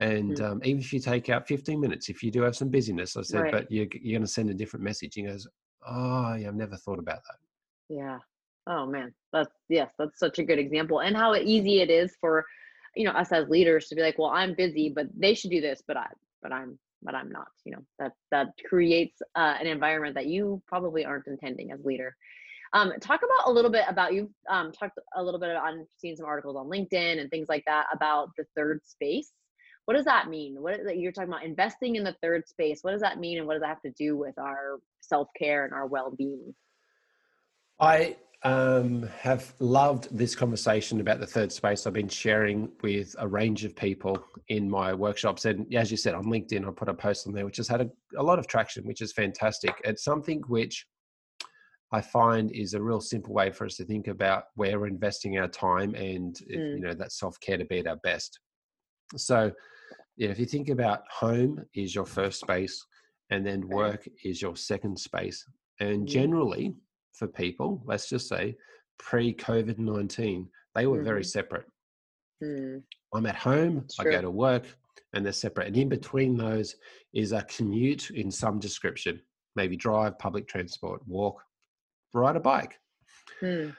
And 0.03 0.37
mm. 0.37 0.51
um, 0.51 0.61
even 0.65 0.81
if 0.81 0.93
you 0.93 1.01
take 1.01 1.29
out 1.29 1.47
15 1.47 1.81
minutes, 1.81 2.09
if 2.09 2.23
you 2.23 2.31
do 2.31 2.43
have 2.43 2.57
some 2.57 2.69
busyness, 2.69 3.17
I 3.17 3.23
said, 3.23 3.41
right. 3.43 3.53
but 3.53 3.71
you're, 3.71 3.87
you're 3.93 4.19
going 4.19 4.27
to 4.27 4.33
send 4.33 4.51
a 4.51 4.55
different 4.55 4.85
message. 4.85 5.15
He 5.15 5.23
goes, 5.23 5.47
Oh, 5.87 6.35
yeah, 6.35 6.49
I've 6.49 6.55
never 6.55 6.77
thought 6.77 6.99
about 6.99 7.21
that. 7.25 7.95
Yeah. 7.95 8.19
Oh, 8.69 8.87
man. 8.87 9.13
That's, 9.33 9.51
yes, 9.69 9.91
that's 9.99 10.19
such 10.19 10.39
a 10.39 10.45
good 10.45 10.59
example. 10.59 11.01
And 11.01 11.17
how 11.17 11.35
easy 11.35 11.81
it 11.81 11.91
is 11.91 12.15
for 12.21 12.45
you 12.95 13.05
know 13.05 13.13
us 13.13 13.33
as 13.33 13.49
leaders 13.49 13.89
to 13.89 13.95
be 13.95 14.03
like 14.03 14.19
well 14.19 14.31
i'm 14.31 14.55
busy 14.55 14.93
but 14.95 15.07
they 15.17 15.35
should 15.35 15.51
do 15.51 15.61
this 15.61 15.83
but 15.87 15.97
i 15.97 16.07
but 16.43 16.53
i'm 16.53 16.79
but 17.03 17.15
i'm 17.15 17.31
not 17.31 17.49
you 17.65 17.73
know 17.73 17.83
that 17.99 18.13
that 18.31 18.49
creates 18.69 19.21
uh, 19.35 19.55
an 19.61 19.67
environment 19.67 20.15
that 20.15 20.27
you 20.27 20.63
probably 20.67 21.05
aren't 21.05 21.27
intending 21.27 21.73
as 21.73 21.85
leader 21.85 22.15
um, 22.75 22.91
talk 23.01 23.21
about 23.21 23.51
a 23.51 23.53
little 23.53 23.71
bit 23.71 23.85
about 23.87 24.15
you've 24.15 24.31
um, 24.49 24.73
talked 24.73 24.99
a 25.17 25.23
little 25.23 25.39
bit 25.39 25.55
on 25.57 25.87
seeing 25.99 26.17
some 26.17 26.27
articles 26.27 26.57
on 26.57 26.67
linkedin 26.67 27.21
and 27.21 27.31
things 27.31 27.49
like 27.49 27.65
that 27.67 27.87
about 27.93 28.31
the 28.37 28.45
third 28.57 28.81
space 28.85 29.33
what 29.85 29.95
does 29.95 30.05
that 30.05 30.29
mean 30.29 30.61
what 30.61 30.75
is, 30.75 30.87
you're 30.95 31.13
talking 31.13 31.31
about 31.31 31.45
investing 31.45 31.97
in 31.97 32.05
the 32.05 32.17
third 32.23 32.47
space 32.47 32.81
what 32.83 32.93
does 32.93 33.01
that 33.01 33.19
mean 33.19 33.39
and 33.39 33.47
what 33.47 33.55
does 33.55 33.63
that 33.63 33.69
have 33.69 33.83
to 33.83 33.91
do 33.93 34.17
with 34.17 34.39
our 34.39 34.79
self-care 35.01 35.65
and 35.65 35.73
our 35.73 35.87
well-being 35.87 36.55
i 37.81 38.17
um, 38.45 39.09
have 39.21 39.55
loved 39.61 40.09
this 40.17 40.35
conversation 40.35 41.01
about 41.01 41.21
the 41.21 41.27
third 41.27 41.53
space. 41.53 41.87
I've 41.87 41.93
been 41.93 42.09
sharing 42.09 42.71
with 42.83 43.15
a 43.19 43.29
range 43.29 43.65
of 43.65 43.77
people 43.77 44.25
in 44.49 44.69
my 44.69 44.93
workshops. 44.93 45.45
And 45.45 45.73
as 45.75 45.91
you 45.91 45.97
said, 45.97 46.15
on 46.15 46.25
LinkedIn, 46.25 46.67
I 46.67 46.71
put 46.73 46.89
a 46.89 46.95
post 46.95 47.27
on 47.27 47.35
there 47.35 47.45
which 47.45 47.59
has 47.59 47.69
had 47.69 47.83
a, 47.83 47.91
a 48.19 48.23
lot 48.23 48.39
of 48.39 48.49
traction, 48.49 48.85
which 48.85 49.01
is 49.01 49.13
fantastic. 49.13 49.75
It's 49.85 50.03
something 50.03 50.43
which 50.49 50.87
I 51.93 52.01
find 52.01 52.51
is 52.51 52.75
a 52.75 52.83
real 52.83 53.01
simple 53.01 53.33
way 53.33 53.53
for 53.53 53.67
us 53.67 53.77
to 53.77 53.85
think 53.85 54.09
about 54.09 54.45
where 54.57 54.81
we're 54.81 54.87
investing 54.87 55.39
our 55.39 55.49
time 55.49 55.95
and, 55.95 56.35
mm. 56.35 56.77
you 56.77 56.81
know, 56.81 56.95
that 56.95 57.13
self 57.13 57.39
care 57.41 57.59
to 57.59 57.65
be 57.65 57.79
at 57.79 57.87
our 57.87 57.97
best. 57.97 58.41
So, 59.15 59.53
yeah, 60.23 60.29
if 60.29 60.39
you 60.39 60.47
think 60.47 60.69
about 60.69 61.03
home 61.11 61.65
is 61.75 61.97
your 61.97 62.07
first 62.07 62.39
space 62.39 62.87
and 63.31 63.45
then 63.45 63.69
work 63.69 64.09
is 64.23 64.41
your 64.41 64.55
second 64.55 64.97
space. 64.97 65.45
And 65.81 66.07
mm. 66.07 66.09
generally, 66.09 66.77
for 67.13 67.27
people, 67.27 67.83
let's 67.87 68.09
just 68.09 68.29
say 68.29 68.55
pre 69.01 69.35
COVID 69.35 69.79
19, 69.79 70.49
they 70.77 70.87
were 70.87 70.99
mm-hmm. 70.99 71.05
very 71.05 71.25
separate. 71.25 71.67
Mm. 72.41 72.83
I'm 73.13 73.27
at 73.27 73.35
home, 73.35 73.85
I 73.99 74.05
go 74.05 74.23
to 74.23 74.31
work, 74.31 74.65
and 75.13 75.25
they're 75.25 75.33
separate. 75.33 75.67
And 75.67 75.77
in 75.77 75.89
between 75.89 76.37
those 76.37 76.77
is 77.13 77.33
a 77.33 77.43
commute 77.43 78.11
in 78.11 78.31
some 78.31 78.61
description 78.61 79.21
maybe 79.57 79.77
drive, 79.77 80.19
public 80.21 80.47
transport, 80.47 81.03
walk, 81.07 81.43
ride 82.15 82.37
a 82.37 82.41
bike. 82.41 82.79
Mm. 83.43 83.75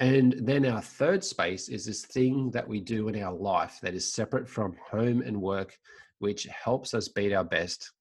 And 0.00 0.34
then 0.40 0.66
our 0.66 0.82
third 0.82 1.22
space 1.22 1.68
is 1.68 1.86
this 1.86 2.04
thing 2.04 2.50
that 2.50 2.66
we 2.66 2.80
do 2.80 3.08
in 3.08 3.22
our 3.22 3.32
life 3.32 3.78
that 3.82 3.94
is 3.94 4.12
separate 4.12 4.48
from 4.48 4.76
home 4.90 5.22
and 5.22 5.40
work, 5.40 5.78
which 6.18 6.46
helps 6.46 6.94
us 6.94 7.08
beat 7.08 7.32
our 7.32 7.44
best 7.44 7.92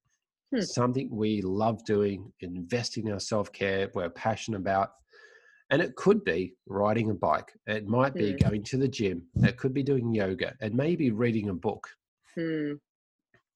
hmm. 0.53 0.61
something 0.61 1.09
we 1.11 1.41
love 1.41 1.83
doing, 1.85 2.31
investing 2.39 3.07
in 3.07 3.13
our 3.13 3.19
self 3.19 3.51
care, 3.51 3.89
we're 3.93 4.09
passionate 4.09 4.57
about. 4.57 4.91
And 5.69 5.81
it 5.81 5.95
could 5.95 6.23
be 6.23 6.55
riding 6.67 7.09
a 7.09 7.13
bike, 7.13 7.51
it 7.67 7.87
might 7.87 8.13
be 8.13 8.31
hmm. 8.31 8.49
going 8.49 8.63
to 8.63 8.77
the 8.77 8.87
gym, 8.87 9.23
it 9.37 9.57
could 9.57 9.73
be 9.73 9.83
doing 9.83 10.13
yoga, 10.13 10.53
and 10.61 10.73
maybe 10.73 11.11
reading 11.11 11.49
a 11.49 11.53
book. 11.53 11.87
Hmm. 12.35 12.73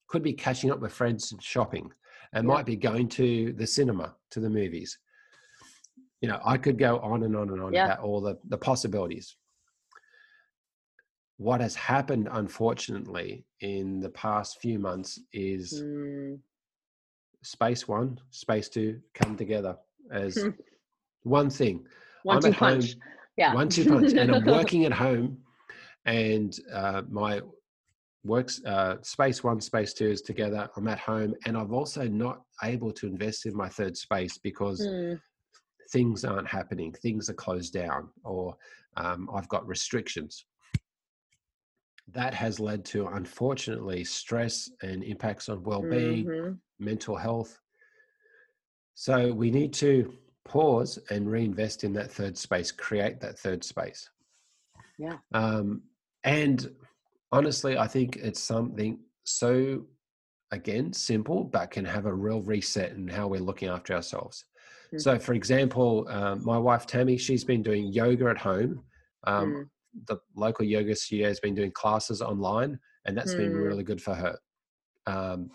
Could 0.08 0.24
be 0.24 0.34
catching 0.34 0.72
up 0.72 0.80
with 0.80 0.94
friends 0.94 1.32
and 1.32 1.44
shopping. 1.44 1.92
It 2.34 2.38
yeah. 2.38 2.42
might 2.42 2.66
be 2.66 2.76
going 2.76 3.10
to 3.10 3.54
the 3.54 3.68
cinema, 3.68 4.16
to 4.32 4.40
the 4.40 4.50
movies. 4.50 4.98
You 6.22 6.30
know, 6.30 6.40
I 6.44 6.58
could 6.58 6.78
go 6.78 7.00
on 7.00 7.24
and 7.24 7.36
on 7.36 7.50
and 7.50 7.62
on 7.62 7.74
yeah. 7.74 7.86
about 7.86 8.00
all 8.00 8.22
the, 8.22 8.38
the 8.48 8.58
possibilities 8.58 9.36
what 11.40 11.62
has 11.62 11.76
happened 11.76 12.28
unfortunately 12.32 13.46
in 13.62 14.00
the 14.00 14.10
past 14.10 14.60
few 14.60 14.80
months 14.80 15.20
is 15.32 15.84
mm 15.84 16.40
space 17.44 17.88
one, 17.88 18.20
space 18.32 18.70
two 18.70 19.00
come 19.14 19.36
together 19.36 19.76
as 20.12 20.38
one 21.24 21.50
thing. 21.50 21.86
One 22.24 22.38
I'm 22.38 22.42
two 22.42 22.54
punch. 22.54 22.92
Home, 22.92 23.02
yeah. 23.38 23.54
One 23.54 23.70
two 23.70 23.86
punch. 23.86 24.14
and 24.14 24.36
I'm 24.36 24.46
working 24.60 24.86
at 24.86 24.94
home 24.94 25.38
and 26.06 26.58
uh, 26.74 27.04
my 27.10 27.42
works 28.24 28.62
uh, 28.66 28.96
space 29.02 29.44
one, 29.44 29.62
space 29.62 29.94
two 29.94 30.10
is 30.10 30.22
together. 30.22 30.70
I'm 30.76 30.88
at 30.88 31.00
home 31.00 31.36
and 31.46 31.58
I've 31.58 31.72
also 31.72 32.08
not 32.08 32.42
able 32.64 32.92
to 32.94 33.08
invest 33.08 33.46
in 33.46 33.56
my 33.56 33.70
third 33.70 33.96
space 33.96 34.38
because 34.38 34.82
mm. 34.82 35.20
Things 35.90 36.26
aren't 36.26 36.48
happening. 36.48 36.94
Things 36.94 37.30
are 37.30 37.34
closed 37.34 37.74
down 37.74 38.10
or 38.24 38.56
um, 38.98 39.30
I've 39.34 39.50
got 39.50 39.68
restrictions 39.68 40.46
that 42.14 42.34
has 42.34 42.60
led 42.60 42.86
to 42.86 43.08
unfortunately 43.08 44.04
stress 44.04 44.70
and 44.82 45.04
impacts 45.04 45.50
on 45.50 45.64
well-being 45.64 46.26
mm-hmm. 46.26 46.54
mental 46.80 47.16
health 47.16 47.60
so 48.96 49.32
we 49.32 49.52
need 49.52 49.74
to 49.74 50.14
pause 50.46 50.98
and 51.10 51.30
reinvest 51.30 51.84
in 51.84 51.94
that 51.94 52.12
third 52.12 52.38
space 52.38 52.72
create 52.72 53.20
that 53.20 53.38
third 53.38 53.64
space 53.64 54.10
yeah 54.98 55.18
um, 55.34 55.82
and 56.24 56.74
honestly 57.32 57.78
i 57.78 57.88
think 57.88 58.16
it's 58.18 58.42
something 58.42 59.00
so 59.26 59.86
again 60.52 60.94
simple 60.94 61.44
but 61.44 61.72
can 61.72 61.84
have 61.84 62.06
a 62.06 62.14
real 62.14 62.42
reset 62.42 62.92
in 62.92 63.08
how 63.08 63.28
we're 63.28 63.42
looking 63.42 63.68
after 63.68 63.94
ourselves 63.94 64.46
mm-hmm. 64.88 64.98
so 64.98 65.18
for 65.20 65.34
example 65.34 66.08
um, 66.10 66.44
my 66.44 66.58
wife 66.58 66.86
tammy 66.86 67.18
she's 67.18 67.44
been 67.44 67.62
doing 67.62 67.88
yoga 67.88 68.28
at 68.30 68.38
home 68.38 68.84
um, 69.26 69.54
mm 69.54 69.70
the 70.06 70.18
local 70.36 70.66
yoga 70.66 70.96
studio 70.96 71.28
has 71.28 71.40
been 71.40 71.56
doing 71.56 71.72
classes 71.72 72.22
online, 72.22 72.80
and 73.06 73.18
that's 73.18 73.34
mm. 73.34 73.38
been 73.38 73.56
really 73.56 73.84
good 73.84 74.02
for 74.02 74.14
her. 74.14 74.38
Um, 75.06 75.50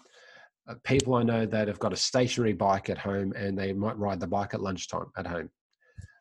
uh, 0.69 0.75
people 0.85 1.15
I 1.15 1.23
know 1.23 1.47
that 1.47 1.69
have 1.69 1.79
got 1.79 1.93
a 1.93 1.97
stationary 1.97 2.53
bike 2.53 2.89
at 2.89 2.99
home 2.99 3.33
and 3.37 3.59
they 3.59 3.73
might 3.73 3.99
ride 3.99 4.21
the 4.21 4.29
bike 4.29 4.55
at 4.55 4.63
lunchtime 4.63 5.11
at 5.17 5.27
home. 5.27 5.51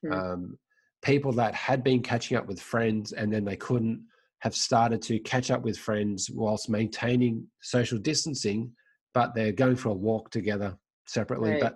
Mm. 0.06 0.14
Um, 0.14 0.58
people 1.04 1.32
that 1.34 1.54
had 1.54 1.84
been 1.84 2.02
catching 2.02 2.38
up 2.38 2.48
with 2.48 2.60
friends 2.60 3.12
and 3.12 3.32
then 3.32 3.46
they 3.46 3.56
couldn't 3.56 4.04
have 4.40 4.56
started 4.56 5.02
to 5.04 5.20
catch 5.20 5.52
up 5.52 5.62
with 5.62 5.78
friends 5.78 6.30
whilst 6.32 6.70
maintaining 6.70 7.46
social 7.62 8.00
distancing, 8.00 8.72
but 9.14 9.36
they're 9.36 9.52
going 9.52 9.76
for 9.76 9.90
a 9.90 9.94
walk 9.94 10.32
together 10.32 10.76
separately, 11.08 11.52
right. 11.52 11.62
but 11.62 11.76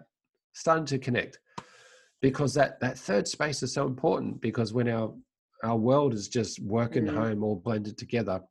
starting 0.55 0.85
to 0.85 0.97
connect. 0.97 1.39
because 2.21 2.53
that 2.55 2.79
that 2.79 2.97
third 2.97 3.27
space 3.27 3.61
is 3.61 3.73
so 3.73 3.85
important 3.85 4.39
because 4.41 4.73
when 4.73 4.87
our 4.89 5.13
our 5.63 5.75
world 5.77 6.13
is 6.13 6.27
just 6.29 6.59
work 6.61 6.95
and 6.95 7.07
Mhm. 7.07 7.13
home 7.13 7.43
all 7.43 7.57
blended 7.57 7.97
together 7.97 8.41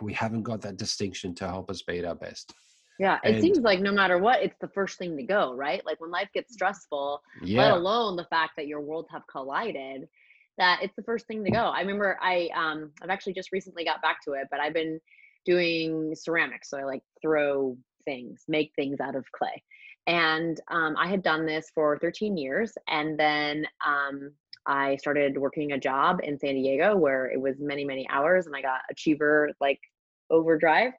we 0.00 0.12
haven't 0.12 0.42
got 0.42 0.60
that 0.62 0.78
distinction 0.78 1.34
to 1.34 1.46
help 1.46 1.70
us 1.70 1.82
be 1.82 1.98
at 1.98 2.04
our 2.06 2.14
best 2.14 2.52
Yeah, 2.98 3.18
it 3.22 3.34
And- 3.34 3.40
seems 3.40 3.58
like 3.58 3.78
no 3.80 3.92
matter 3.92 4.18
what, 4.18 4.42
it's 4.42 4.58
the 4.60 4.72
first 4.78 4.98
thing 4.98 5.16
to 5.18 5.22
go, 5.22 5.54
right? 5.54 5.84
Like 5.86 6.00
when 6.00 6.10
life 6.10 6.30
gets 6.34 6.54
stressful, 6.54 7.22
let 7.42 7.70
alone 7.70 8.16
the 8.16 8.24
fact 8.24 8.52
that 8.56 8.66
your 8.66 8.80
worlds 8.80 9.08
have 9.12 9.24
collided, 9.28 10.08
that 10.56 10.82
it's 10.82 10.96
the 10.96 11.04
first 11.04 11.26
thing 11.28 11.44
to 11.44 11.50
go. 11.52 11.64
I 11.76 11.80
remember 11.82 12.18
I 12.20 12.48
um 12.62 12.90
I've 13.02 13.10
actually 13.10 13.34
just 13.34 13.52
recently 13.52 13.84
got 13.84 14.02
back 14.02 14.18
to 14.24 14.32
it, 14.32 14.48
but 14.50 14.58
I've 14.60 14.74
been 14.82 14.98
doing 15.44 16.14
ceramics, 16.16 16.70
so 16.70 16.78
I 16.78 16.84
like 16.84 17.04
throw 17.22 17.76
things, 18.04 18.42
make 18.48 18.72
things 18.74 18.98
out 18.98 19.14
of 19.14 19.24
clay. 19.30 19.62
And 20.08 20.60
um, 20.68 20.96
I 20.98 21.06
had 21.06 21.22
done 21.22 21.46
this 21.46 21.70
for 21.74 21.98
13 22.00 22.36
years, 22.36 22.72
and 22.88 23.16
then 23.20 23.66
um, 23.86 24.32
I 24.66 24.96
started 24.96 25.38
working 25.38 25.72
a 25.72 25.78
job 25.78 26.20
in 26.24 26.38
San 26.38 26.54
Diego 26.54 26.96
where 26.96 27.30
it 27.30 27.40
was 27.40 27.56
many, 27.60 27.84
many 27.84 28.08
hours, 28.10 28.46
and 28.46 28.56
I 28.56 28.62
got 28.62 28.80
achiever 28.90 29.50
like 29.60 29.80
overdrive 30.30 30.92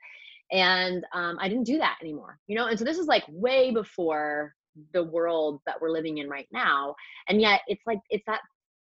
and 0.51 1.05
um, 1.13 1.37
i 1.39 1.47
didn't 1.47 1.65
do 1.65 1.77
that 1.77 1.97
anymore 2.01 2.37
you 2.47 2.55
know 2.55 2.67
and 2.67 2.77
so 2.77 2.85
this 2.85 2.97
is 2.97 3.07
like 3.07 3.23
way 3.29 3.71
before 3.71 4.53
the 4.93 5.03
world 5.03 5.61
that 5.65 5.79
we're 5.81 5.91
living 5.91 6.17
in 6.19 6.29
right 6.29 6.47
now 6.51 6.95
and 7.27 7.41
yet 7.41 7.61
it's 7.67 7.83
like 7.85 7.99
it's 8.09 8.23
that 8.25 8.41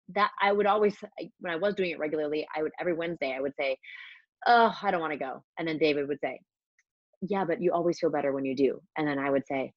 that 0.09 0.31
i 0.41 0.51
would 0.51 0.65
always 0.65 0.95
when 1.39 1.53
i 1.53 1.55
was 1.55 1.73
doing 1.75 1.91
it 1.91 1.99
regularly 1.99 2.47
i 2.55 2.61
would 2.61 2.71
every 2.79 2.93
wednesday 2.93 3.33
i 3.35 3.41
would 3.41 3.53
say 3.59 3.77
oh 4.47 4.75
i 4.83 4.91
don't 4.91 5.01
want 5.01 5.13
to 5.13 5.19
go 5.19 5.43
and 5.57 5.67
then 5.67 5.77
david 5.77 6.07
would 6.07 6.19
say 6.21 6.39
yeah 7.21 7.45
but 7.45 7.61
you 7.61 7.71
always 7.71 7.99
feel 7.99 8.11
better 8.11 8.31
when 8.33 8.45
you 8.45 8.55
do 8.55 8.79
and 8.97 9.07
then 9.07 9.17
i 9.17 9.29
would 9.29 9.45
say 9.47 9.71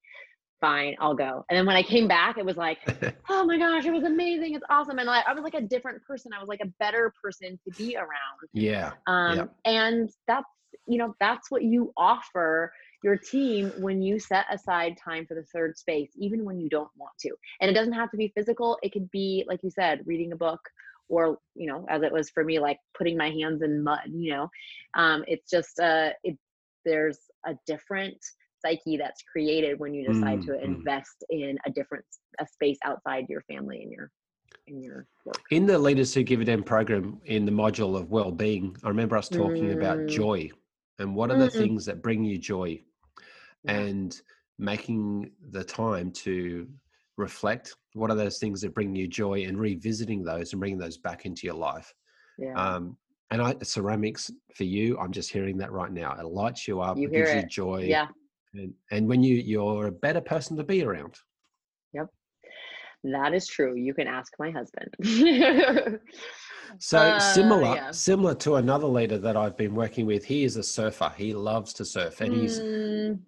fine 0.60 0.96
i'll 1.00 1.14
go. 1.14 1.44
And 1.48 1.56
then 1.58 1.66
when 1.66 1.76
i 1.76 1.82
came 1.82 2.08
back 2.08 2.38
it 2.38 2.44
was 2.44 2.56
like 2.56 2.78
oh 3.28 3.44
my 3.44 3.58
gosh 3.58 3.84
it 3.84 3.92
was 3.92 4.04
amazing 4.04 4.54
it's 4.54 4.64
awesome. 4.70 4.98
And 4.98 5.08
I, 5.08 5.22
I 5.26 5.32
was 5.34 5.44
like 5.44 5.54
a 5.54 5.60
different 5.60 6.02
person 6.04 6.32
i 6.34 6.38
was 6.40 6.48
like 6.48 6.60
a 6.62 6.72
better 6.78 7.12
person 7.22 7.58
to 7.64 7.70
be 7.76 7.96
around. 7.96 8.48
Yeah 8.52 8.92
um, 9.06 9.36
Yep. 9.36 9.54
and 9.64 10.10
that's 10.26 10.46
you 10.86 10.98
know 10.98 11.14
that's 11.20 11.50
what 11.50 11.62
you 11.62 11.92
offer 11.96 12.72
your 13.02 13.16
team 13.16 13.70
when 13.78 14.02
you 14.02 14.18
set 14.18 14.44
aside 14.50 14.96
time 15.02 15.24
for 15.26 15.34
the 15.34 15.44
third 15.54 15.76
space 15.78 16.10
even 16.16 16.44
when 16.44 16.58
you 16.58 16.68
don't 16.68 16.90
want 16.96 17.12
to. 17.20 17.30
And 17.60 17.70
it 17.70 17.74
doesn't 17.74 17.92
have 17.92 18.10
to 18.10 18.16
be 18.16 18.32
physical 18.36 18.78
it 18.82 18.92
could 18.92 19.10
be 19.10 19.44
like 19.48 19.60
you 19.62 19.70
said 19.70 20.02
reading 20.06 20.32
a 20.32 20.36
book 20.36 20.60
or 21.08 21.38
you 21.54 21.66
know 21.66 21.86
as 21.88 22.02
it 22.02 22.12
was 22.12 22.28
for 22.30 22.44
me 22.44 22.58
like 22.58 22.78
putting 22.96 23.16
my 23.16 23.30
hands 23.30 23.62
in 23.62 23.82
mud 23.82 24.00
you 24.12 24.32
know? 24.32 24.50
Um, 24.94 25.24
it's 25.26 25.50
just 25.50 25.78
uh 25.80 26.10
it 26.24 26.36
there's 26.84 27.18
a 27.46 27.54
different 27.66 28.16
psyche 28.64 28.96
that's 28.96 29.22
created 29.30 29.78
when 29.78 29.94
you 29.94 30.06
decide 30.06 30.40
to 30.42 30.52
Mm, 30.52 30.60
mm. 30.60 30.64
invest 30.64 31.24
in 31.30 31.58
a 31.66 31.70
different 31.70 32.04
a 32.40 32.46
space 32.46 32.78
outside 32.84 33.26
your 33.28 33.42
family 33.42 33.82
and 33.82 33.92
your 33.92 34.10
in 34.66 34.80
your 34.82 35.06
work 35.24 35.40
in 35.50 35.66
the 35.66 35.78
leaders 35.78 36.12
who 36.14 36.22
damn 36.24 36.62
program 36.62 37.20
in 37.24 37.44
the 37.44 37.52
module 37.52 37.96
of 37.98 38.10
well-being 38.10 38.76
i 38.84 38.88
remember 38.88 39.16
us 39.16 39.28
talking 39.28 39.72
about 39.72 39.98
Mm. 39.98 40.08
joy 40.08 40.50
and 40.98 41.14
what 41.14 41.30
are 41.30 41.36
the 41.36 41.48
Mm. 41.48 41.52
things 41.58 41.84
that 41.86 42.02
bring 42.02 42.24
you 42.24 42.38
joy 42.38 42.80
Yeah. 43.64 43.78
and 43.78 44.20
making 44.58 45.30
the 45.50 45.64
time 45.64 46.10
to 46.10 46.68
reflect 47.16 47.76
what 47.94 48.10
are 48.10 48.16
those 48.16 48.38
things 48.38 48.60
that 48.60 48.74
bring 48.74 48.94
you 48.94 49.08
joy 49.08 49.44
and 49.44 49.58
revisiting 49.58 50.22
those 50.22 50.52
and 50.52 50.60
bringing 50.60 50.78
those 50.78 50.98
back 50.98 51.26
into 51.26 51.46
your 51.46 51.56
life 51.56 51.92
yeah 52.38 52.54
um 52.54 52.96
and 53.30 53.42
i 53.42 53.54
ceramics 53.62 54.30
for 54.54 54.64
you 54.64 54.96
i'm 54.98 55.12
just 55.12 55.32
hearing 55.32 55.56
that 55.58 55.72
right 55.72 55.92
now 55.92 56.12
it 56.18 56.24
lights 56.26 56.68
you 56.68 56.80
up 56.80 56.96
You 56.96 57.08
it 57.08 57.14
gives 57.14 57.30
hear 57.30 57.40
you 57.40 57.42
it. 57.44 57.48
joy 57.48 57.78
yeah 57.88 58.06
and, 58.54 58.72
and 58.90 59.08
when 59.08 59.22
you 59.22 59.36
you're 59.36 59.86
a 59.86 59.92
better 59.92 60.20
person 60.20 60.56
to 60.56 60.64
be 60.64 60.82
around 60.82 61.14
Yep. 61.94 62.08
That 63.04 63.32
is 63.32 63.46
true. 63.46 63.76
You 63.76 63.94
can 63.94 64.08
ask 64.08 64.32
my 64.38 64.50
husband. 64.50 64.94
so 66.78 66.98
Uh, 66.98 67.18
similar 67.18 67.74
yeah. 67.76 67.90
similar 67.90 68.34
to 68.34 68.56
another 68.56 68.86
leader 68.86 69.16
that 69.18 69.36
i've 69.38 69.56
been 69.56 69.74
working 69.74 70.04
with 70.04 70.22
he 70.24 70.44
is 70.44 70.56
a 70.56 70.62
surfer 70.62 71.10
he 71.16 71.32
loves 71.32 71.72
to 71.72 71.84
surf 71.84 72.20
and 72.20 72.34
he's 72.34 72.60
Mm, 72.60 73.20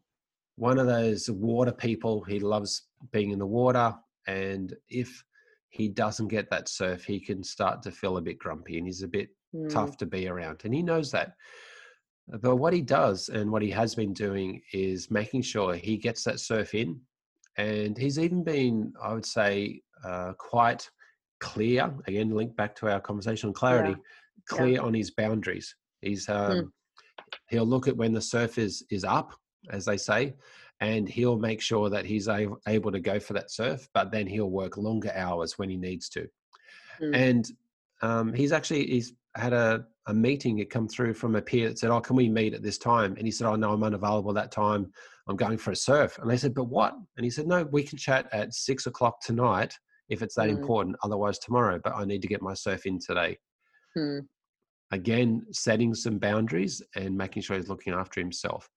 one 0.60 0.78
of 0.78 0.86
those 0.86 1.30
water 1.30 1.72
people. 1.72 2.22
He 2.22 2.38
loves 2.38 2.82
being 3.12 3.30
in 3.30 3.38
the 3.38 3.46
water. 3.46 3.94
And 4.26 4.76
if 4.90 5.24
he 5.70 5.88
doesn't 5.88 6.28
get 6.28 6.50
that 6.50 6.68
surf, 6.68 7.02
he 7.02 7.18
can 7.18 7.42
start 7.42 7.82
to 7.82 7.90
feel 7.90 8.18
a 8.18 8.20
bit 8.20 8.38
grumpy 8.38 8.76
and 8.76 8.86
he's 8.86 9.02
a 9.02 9.08
bit 9.08 9.30
mm, 9.54 9.70
tough 9.70 9.96
to 9.96 10.06
be 10.06 10.28
around. 10.28 10.60
And 10.64 10.74
he 10.74 10.82
knows 10.82 11.10
that. 11.12 11.32
But 12.40 12.56
what 12.56 12.72
he 12.72 12.80
does 12.82 13.28
and 13.28 13.50
what 13.50 13.62
he 13.62 13.70
has 13.70 13.94
been 13.94 14.12
doing 14.12 14.62
is 14.72 15.10
making 15.10 15.42
sure 15.42 15.74
he 15.74 15.96
gets 15.96 16.22
that 16.24 16.40
surf 16.40 16.74
in. 16.74 17.00
And 17.56 17.98
he's 17.98 18.18
even 18.18 18.44
been, 18.44 18.92
I 19.02 19.12
would 19.12 19.26
say, 19.26 19.82
uh, 20.04 20.32
quite 20.38 20.88
clear. 21.40 21.92
Again, 22.06 22.30
link 22.30 22.54
back 22.56 22.74
to 22.76 22.90
our 22.90 23.00
conversation 23.00 23.48
on 23.48 23.54
clarity, 23.54 23.90
Yeah. 23.90 24.56
clear 24.56 24.80
on 24.80 24.94
his 24.94 25.10
boundaries. 25.10 25.74
He's 26.00 26.28
um, 26.28 26.72
he'll 27.48 27.66
look 27.66 27.88
at 27.88 27.96
when 27.96 28.12
the 28.12 28.20
surf 28.20 28.58
is 28.58 28.84
is 28.90 29.04
up, 29.04 29.34
as 29.70 29.84
they 29.84 29.96
say, 29.96 30.34
and 30.80 31.08
he'll 31.08 31.38
make 31.38 31.60
sure 31.60 31.90
that 31.90 32.06
he's 32.06 32.28
a- 32.28 32.56
able 32.68 32.92
to 32.92 33.00
go 33.00 33.18
for 33.20 33.32
that 33.34 33.50
surf. 33.50 33.88
But 33.92 34.12
then 34.12 34.26
he'll 34.26 34.50
work 34.50 34.76
longer 34.76 35.12
hours 35.14 35.58
when 35.58 35.68
he 35.68 35.76
needs 35.76 36.08
to. 36.10 36.28
mm, 37.02 37.14
And 37.14 37.50
um, 38.02 38.32
he's 38.32 38.52
actually 38.52 38.86
he's 38.86 39.12
had 39.36 39.52
a, 39.52 39.86
a 40.06 40.14
meeting 40.14 40.58
it 40.58 40.70
come 40.70 40.88
through 40.88 41.14
from 41.14 41.36
a 41.36 41.42
peer 41.42 41.68
that 41.68 41.78
said, 41.78 41.90
"Oh, 41.90 42.00
can 42.00 42.16
we 42.16 42.28
meet 42.28 42.54
at 42.54 42.62
this 42.62 42.78
time?" 42.78 43.14
And 43.16 43.26
he 43.26 43.30
said, 43.30 43.46
"Oh 43.46 43.56
no, 43.56 43.72
I'm 43.72 43.84
unavailable 43.84 44.32
that 44.34 44.50
time. 44.52 44.92
I'm 45.28 45.36
going 45.36 45.58
for 45.58 45.70
a 45.70 45.76
surf." 45.76 46.18
And 46.18 46.28
they 46.30 46.36
said, 46.36 46.54
"But 46.54 46.64
what?" 46.64 46.94
And 47.16 47.24
he 47.24 47.30
said, 47.30 47.46
"No, 47.46 47.64
we 47.64 47.82
can 47.82 47.98
chat 47.98 48.28
at 48.32 48.54
six 48.54 48.86
o'clock 48.86 49.20
tonight 49.22 49.78
if 50.08 50.22
it's 50.22 50.34
that 50.34 50.48
Mm. 50.48 50.58
important. 50.58 50.96
Otherwise, 51.02 51.38
tomorrow. 51.38 51.80
But 51.82 51.94
I 51.94 52.04
need 52.04 52.22
to 52.22 52.28
get 52.28 52.42
my 52.42 52.54
surf 52.54 52.86
in 52.86 52.98
today." 52.98 53.38
mm, 53.96 54.26
Again, 54.90 55.46
setting 55.52 55.94
some 55.94 56.18
boundaries 56.18 56.82
and 56.96 57.16
making 57.16 57.42
sure 57.42 57.56
he's 57.56 57.68
looking 57.68 57.92
after 57.92 58.20
himself. 58.20 58.68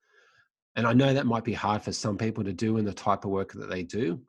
And 0.76 0.86
I 0.86 0.94
know 0.94 1.14
that 1.14 1.26
might 1.26 1.44
be 1.44 1.54
hard 1.54 1.82
for 1.82 1.92
some 1.92 2.18
people 2.18 2.44
to 2.44 2.54
do 2.54 2.78
in 2.78 2.86
the 2.86 2.94
type 2.94 3.26
of 3.26 3.32
work 3.32 3.54
that 3.54 3.70
they 3.70 3.84
do. 3.84 4.22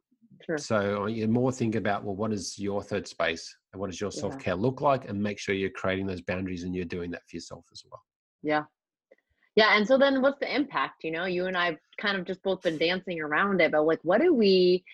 sure. 0.46 0.58
So 0.58 1.06
you 1.06 1.28
more 1.28 1.52
think 1.52 1.74
about, 1.74 2.04
well, 2.04 2.16
what 2.16 2.32
is 2.32 2.58
your 2.58 2.82
third 2.82 3.06
space 3.06 3.54
and 3.74 3.80
what 3.80 3.90
does 3.90 4.00
your 4.00 4.10
Yeah. 4.14 4.20
self 4.20 4.38
care 4.38 4.54
look 4.54 4.80
like? 4.80 5.08
And 5.08 5.22
make 5.22 5.38
sure 5.38 5.54
you're 5.54 5.70
creating 5.70 6.06
those 6.06 6.22
boundaries 6.22 6.62
and 6.62 6.74
you're 6.74 6.84
doing 6.84 7.10
that 7.10 7.28
for 7.28 7.36
yourself 7.36 7.66
as 7.72 7.84
well. 7.90 8.02
Yeah. 8.42 8.64
Yeah. 9.56 9.76
And 9.76 9.86
so 9.86 9.98
then 9.98 10.22
what's 10.22 10.38
the 10.40 10.52
impact? 10.54 11.04
You 11.04 11.10
know, 11.10 11.26
you 11.26 11.46
and 11.46 11.56
I've 11.56 11.78
kind 11.98 12.16
of 12.16 12.24
just 12.24 12.42
both 12.42 12.62
been 12.62 12.78
dancing 12.78 13.20
around 13.20 13.60
it, 13.60 13.72
but 13.72 13.82
like, 13.84 14.00
what 14.02 14.20
do 14.20 14.32
we, 14.32 14.84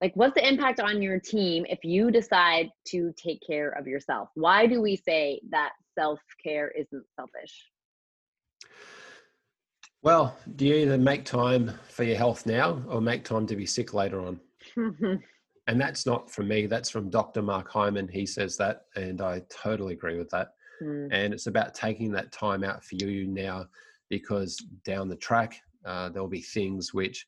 like, 0.00 0.12
what's 0.14 0.34
the 0.34 0.46
impact 0.48 0.80
on 0.80 1.02
your 1.02 1.18
team 1.20 1.66
if 1.68 1.84
you 1.84 2.10
decide 2.10 2.70
to 2.88 3.12
take 3.16 3.40
care 3.46 3.70
of 3.70 3.86
yourself? 3.86 4.30
Why 4.34 4.66
do 4.66 4.80
we 4.80 4.96
say 4.96 5.40
that 5.50 5.72
self 5.96 6.20
care 6.42 6.70
isn't 6.70 7.04
selfish? 7.16 7.70
Well, 10.02 10.38
do 10.54 10.64
you 10.66 10.74
either 10.74 10.98
make 10.98 11.24
time 11.24 11.72
for 11.88 12.04
your 12.04 12.16
health 12.16 12.46
now 12.46 12.80
or 12.88 13.00
make 13.00 13.24
time 13.24 13.46
to 13.48 13.56
be 13.56 13.66
sick 13.66 13.92
later 13.94 14.20
on? 14.20 14.40
Hmm. 14.74 15.14
And 15.68 15.78
that's 15.78 16.06
not 16.06 16.30
from 16.30 16.48
me, 16.48 16.66
that's 16.66 16.88
from 16.88 17.10
Dr. 17.10 17.42
Mark 17.42 17.68
Hyman. 17.70 18.08
He 18.08 18.24
says 18.24 18.56
that, 18.56 18.86
and 18.96 19.20
I 19.20 19.42
totally 19.50 19.92
agree 19.92 20.16
with 20.16 20.30
that. 20.30 20.54
Mm, 20.82 21.08
and 21.12 21.34
it's 21.34 21.46
about 21.46 21.74
taking 21.74 22.10
that 22.12 22.32
time 22.32 22.64
out 22.64 22.82
for 22.82 22.96
you 22.96 23.26
now 23.26 23.66
because 24.08 24.64
down 24.84 25.08
the 25.08 25.16
track 25.16 25.60
uh, 25.84 26.08
there'll 26.08 26.28
be 26.28 26.40
things 26.40 26.94
which 26.94 27.26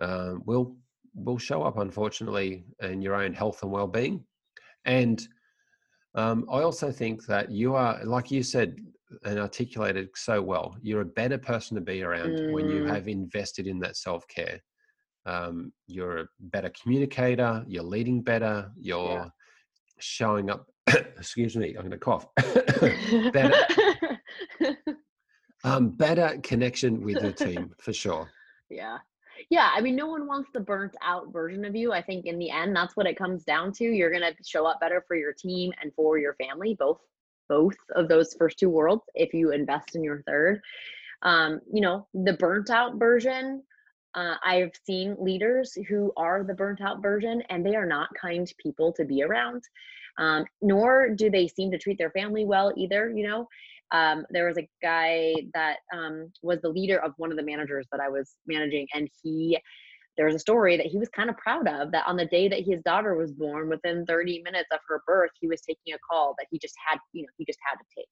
um, 0.00 0.42
will 0.46 0.76
will 1.14 1.38
show 1.38 1.62
up 1.62 1.78
unfortunately 1.78 2.64
in 2.80 3.02
your 3.02 3.14
own 3.14 3.32
health 3.32 3.62
and 3.62 3.72
well-being 3.72 4.24
and 4.84 5.26
um, 6.14 6.46
i 6.50 6.62
also 6.62 6.92
think 6.92 7.24
that 7.26 7.50
you 7.50 7.74
are 7.74 8.04
like 8.04 8.30
you 8.30 8.42
said 8.42 8.76
and 9.24 9.38
articulated 9.38 10.08
so 10.14 10.40
well 10.40 10.76
you're 10.82 11.00
a 11.00 11.04
better 11.20 11.38
person 11.38 11.74
to 11.74 11.80
be 11.80 12.02
around 12.02 12.40
when 12.50 12.68
you 12.68 12.82
Mm. 12.84 12.88
have 12.88 13.08
invested 13.08 13.66
in 13.66 13.78
that 13.80 13.96
self-care 13.96 14.60
um, 15.26 15.72
you're 15.86 16.18
a 16.18 16.28
better 16.40 16.70
communicator 16.80 17.64
you're 17.66 17.82
leading 17.82 18.22
better 18.22 18.70
you're 18.76 19.30
showing 19.98 20.50
up 20.50 20.66
excuse 20.88 21.56
me 21.56 21.74
i'm 21.74 21.88
going 21.88 21.90
to 21.90 21.98
cough 21.98 22.26
better 23.32 23.56
um, 25.64 25.90
better 25.90 26.38
connection 26.42 27.02
with 27.02 27.22
your 27.22 27.32
team 27.32 27.70
for 27.78 27.92
sure 27.92 28.28
yeah. 28.70 28.98
Yeah. 29.50 29.70
I 29.74 29.80
mean, 29.80 29.96
no 29.96 30.08
one 30.08 30.26
wants 30.26 30.50
the 30.52 30.60
burnt 30.60 30.94
out 31.02 31.32
version 31.32 31.64
of 31.64 31.74
you. 31.74 31.92
I 31.92 32.02
think 32.02 32.26
in 32.26 32.38
the 32.38 32.50
end, 32.50 32.74
that's 32.74 32.96
what 32.96 33.06
it 33.06 33.16
comes 33.16 33.44
down 33.44 33.72
to. 33.74 33.84
You're 33.84 34.10
going 34.10 34.22
to 34.22 34.34
show 34.44 34.66
up 34.66 34.80
better 34.80 35.04
for 35.06 35.16
your 35.16 35.32
team 35.32 35.72
and 35.80 35.90
for 35.94 36.18
your 36.18 36.34
family, 36.34 36.74
both 36.78 36.98
both 37.48 37.76
of 37.96 38.08
those 38.08 38.34
first 38.34 38.58
two 38.58 38.68
worlds 38.68 39.02
if 39.14 39.32
you 39.32 39.52
invest 39.52 39.96
in 39.96 40.04
your 40.04 40.22
third 40.22 40.60
um, 41.22 41.60
you 41.72 41.80
know 41.80 42.06
the 42.14 42.34
burnt 42.34 42.70
out 42.70 42.96
version 42.96 43.62
uh, 44.14 44.34
i've 44.44 44.72
seen 44.84 45.16
leaders 45.18 45.76
who 45.88 46.12
are 46.16 46.44
the 46.44 46.54
burnt 46.54 46.80
out 46.80 47.02
version 47.02 47.42
and 47.50 47.64
they 47.64 47.74
are 47.74 47.86
not 47.86 48.08
kind 48.20 48.52
people 48.62 48.92
to 48.92 49.04
be 49.04 49.22
around 49.22 49.62
um, 50.18 50.44
nor 50.60 51.10
do 51.10 51.30
they 51.30 51.46
seem 51.46 51.70
to 51.70 51.78
treat 51.78 51.98
their 51.98 52.10
family 52.10 52.44
well 52.44 52.72
either 52.76 53.10
you 53.10 53.26
know 53.26 53.46
um, 53.90 54.26
there 54.28 54.46
was 54.46 54.58
a 54.58 54.68
guy 54.82 55.32
that 55.54 55.78
um, 55.96 56.30
was 56.42 56.60
the 56.60 56.68
leader 56.68 57.02
of 57.02 57.14
one 57.16 57.30
of 57.30 57.36
the 57.36 57.42
managers 57.42 57.86
that 57.92 58.00
i 58.00 58.08
was 58.08 58.36
managing 58.46 58.86
and 58.94 59.08
he 59.22 59.58
there 60.18 60.26
was 60.26 60.34
a 60.34 60.40
story 60.40 60.76
that 60.76 60.86
he 60.86 60.98
was 60.98 61.08
kind 61.08 61.30
of 61.30 61.38
proud 61.38 61.68
of 61.68 61.92
that 61.92 62.04
on 62.06 62.16
the 62.16 62.26
day 62.26 62.48
that 62.48 62.64
his 62.64 62.82
daughter 62.82 63.14
was 63.14 63.32
born, 63.32 63.68
within 63.68 64.04
30 64.04 64.42
minutes 64.42 64.68
of 64.72 64.80
her 64.88 65.00
birth, 65.06 65.30
he 65.40 65.46
was 65.46 65.60
taking 65.60 65.94
a 65.94 65.98
call 66.10 66.34
that 66.38 66.48
he 66.50 66.58
just 66.58 66.74
had, 66.86 66.98
you 67.12 67.22
know, 67.22 67.28
he 67.38 67.46
just 67.46 67.60
had 67.64 67.76
to 67.76 67.84
take. 67.96 68.08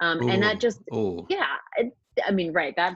Um, 0.00 0.28
and 0.30 0.42
that 0.42 0.60
just, 0.60 0.80
ooh. 0.94 1.26
yeah, 1.28 1.56
it, 1.76 1.94
I 2.26 2.30
mean, 2.30 2.52
right. 2.52 2.74
That, 2.76 2.94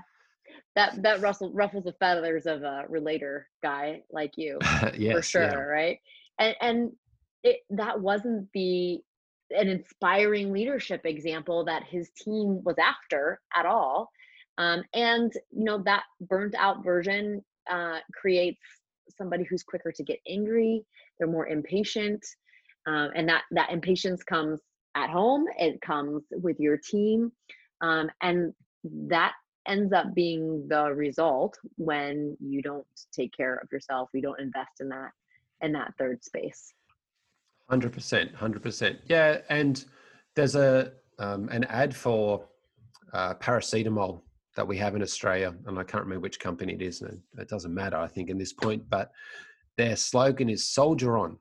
that, 0.77 1.03
that 1.03 1.21
ruffles, 1.21 1.53
ruffles 1.55 1.85
the 1.85 1.93
feathers 1.95 2.47
of 2.47 2.63
a 2.63 2.85
relator 2.89 3.49
guy 3.63 4.03
like 4.11 4.33
you 4.37 4.59
yes, 4.97 5.17
for 5.17 5.23
sure. 5.23 5.43
yeah. 5.43 5.55
Right. 5.55 5.99
And, 6.39 6.57
and 6.61 6.93
it, 7.43 7.59
that 7.71 8.01
wasn't 8.01 8.49
the, 8.55 9.01
an 9.51 9.69
inspiring 9.69 10.53
leadership 10.53 11.01
example 11.05 11.65
that 11.65 11.83
his 11.89 12.11
team 12.17 12.63
was 12.65 12.77
after 12.79 13.41
at 13.55 13.67
all. 13.67 14.11
Um, 14.59 14.83
and 14.93 15.33
you 15.51 15.65
know 15.65 15.83
that 15.85 16.03
burnt 16.21 16.55
out 16.59 16.85
version 16.85 17.43
uh, 17.71 17.99
creates 18.13 18.61
somebody 19.17 19.45
who's 19.45 19.63
quicker 19.63 19.91
to 19.91 20.05
get 20.05 20.19
angry. 20.29 20.85
They're 21.19 21.29
more 21.29 21.49
impatient, 21.49 22.25
um, 22.87 23.11
and 23.15 23.27
that 23.29 23.43
that 23.53 23.71
impatience 23.71 24.23
comes 24.23 24.61
at 24.95 25.09
home. 25.09 25.47
It 25.59 25.81
comes 25.81 26.25
with 26.31 26.61
your 26.61 26.77
team, 26.77 27.33
um, 27.81 28.11
and 28.23 28.53
that 29.09 29.33
ends 29.71 29.93
up 29.93 30.15
being 30.15 30.67
the 30.69 30.93
result 30.93 31.59
when 31.77 32.37
you 32.41 32.61
don't 32.63 32.87
take 33.13 33.33
care 33.37 33.57
of 33.57 33.69
yourself. 33.73 34.11
You 34.13 34.23
don't 34.23 34.41
invest 34.41 34.81
in 34.81 34.89
that 34.91 35.11
in 35.63 35.73
that 35.73 35.95
third 35.99 36.25
space. 36.25 36.73
Hundred 37.69 37.93
percent, 37.93 38.35
hundred 38.35 38.63
percent. 38.63 38.99
Yeah, 39.07 39.39
and 39.49 39.85
there's 40.35 40.57
a 40.57 40.93
um, 41.19 41.49
an 41.51 41.65
ad 41.65 41.95
for 41.95 42.47
uh, 43.13 43.35
paracetamol 43.35 44.23
that 44.57 44.67
we 44.67 44.77
have 44.79 44.97
in 44.97 45.03
Australia, 45.03 45.55
and 45.67 45.79
I 45.79 45.85
can't 45.85 46.05
remember 46.05 46.23
which 46.23 46.41
company 46.41 46.75
it 46.75 46.83
is, 46.83 47.03
and 47.03 47.21
it 47.39 47.49
doesn't 47.49 47.73
matter, 47.73 47.97
I 47.97 48.09
think, 48.09 48.31
in 48.31 48.39
this 48.39 48.53
point, 48.53 48.83
but 48.91 49.13
their 49.77 49.97
slogan 49.97 50.51
is 50.51 50.67
soldier 50.67 51.17
on. 51.17 51.39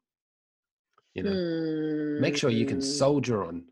You 1.15 1.24
know, 1.24 1.32
mm-hmm. 1.32 2.22
make 2.22 2.38
sure 2.38 2.50
you 2.50 2.65
can 2.65 2.78
hmm. 2.78 2.84
soldier 2.84 3.44
on. 3.44 3.63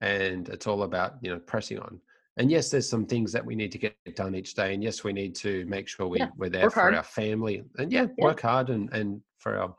And 0.00 0.48
it's 0.50 0.66
all 0.66 0.82
about, 0.82 1.14
you 1.22 1.30
know, 1.30 1.38
pressing 1.38 1.78
on. 1.78 2.00
And 2.38 2.50
yes, 2.50 2.70
there's 2.70 2.88
some 2.88 3.06
things 3.06 3.32
that 3.32 3.44
we 3.44 3.54
need 3.54 3.72
to 3.72 3.78
get 3.78 3.96
done 4.14 4.34
each 4.34 4.54
day. 4.54 4.74
And 4.74 4.82
yes, 4.82 5.02
we 5.02 5.12
need 5.12 5.34
to 5.36 5.64
make 5.66 5.88
sure 5.88 6.06
we, 6.06 6.18
yeah, 6.18 6.28
we're 6.36 6.50
there 6.50 6.68
for 6.68 6.80
hard. 6.80 6.94
our 6.94 7.02
family 7.02 7.62
and 7.78 7.90
yeah, 7.90 8.06
yeah, 8.18 8.24
work 8.24 8.42
hard 8.42 8.68
and, 8.70 8.92
and 8.92 9.20
for 9.38 9.58
our 9.58 9.74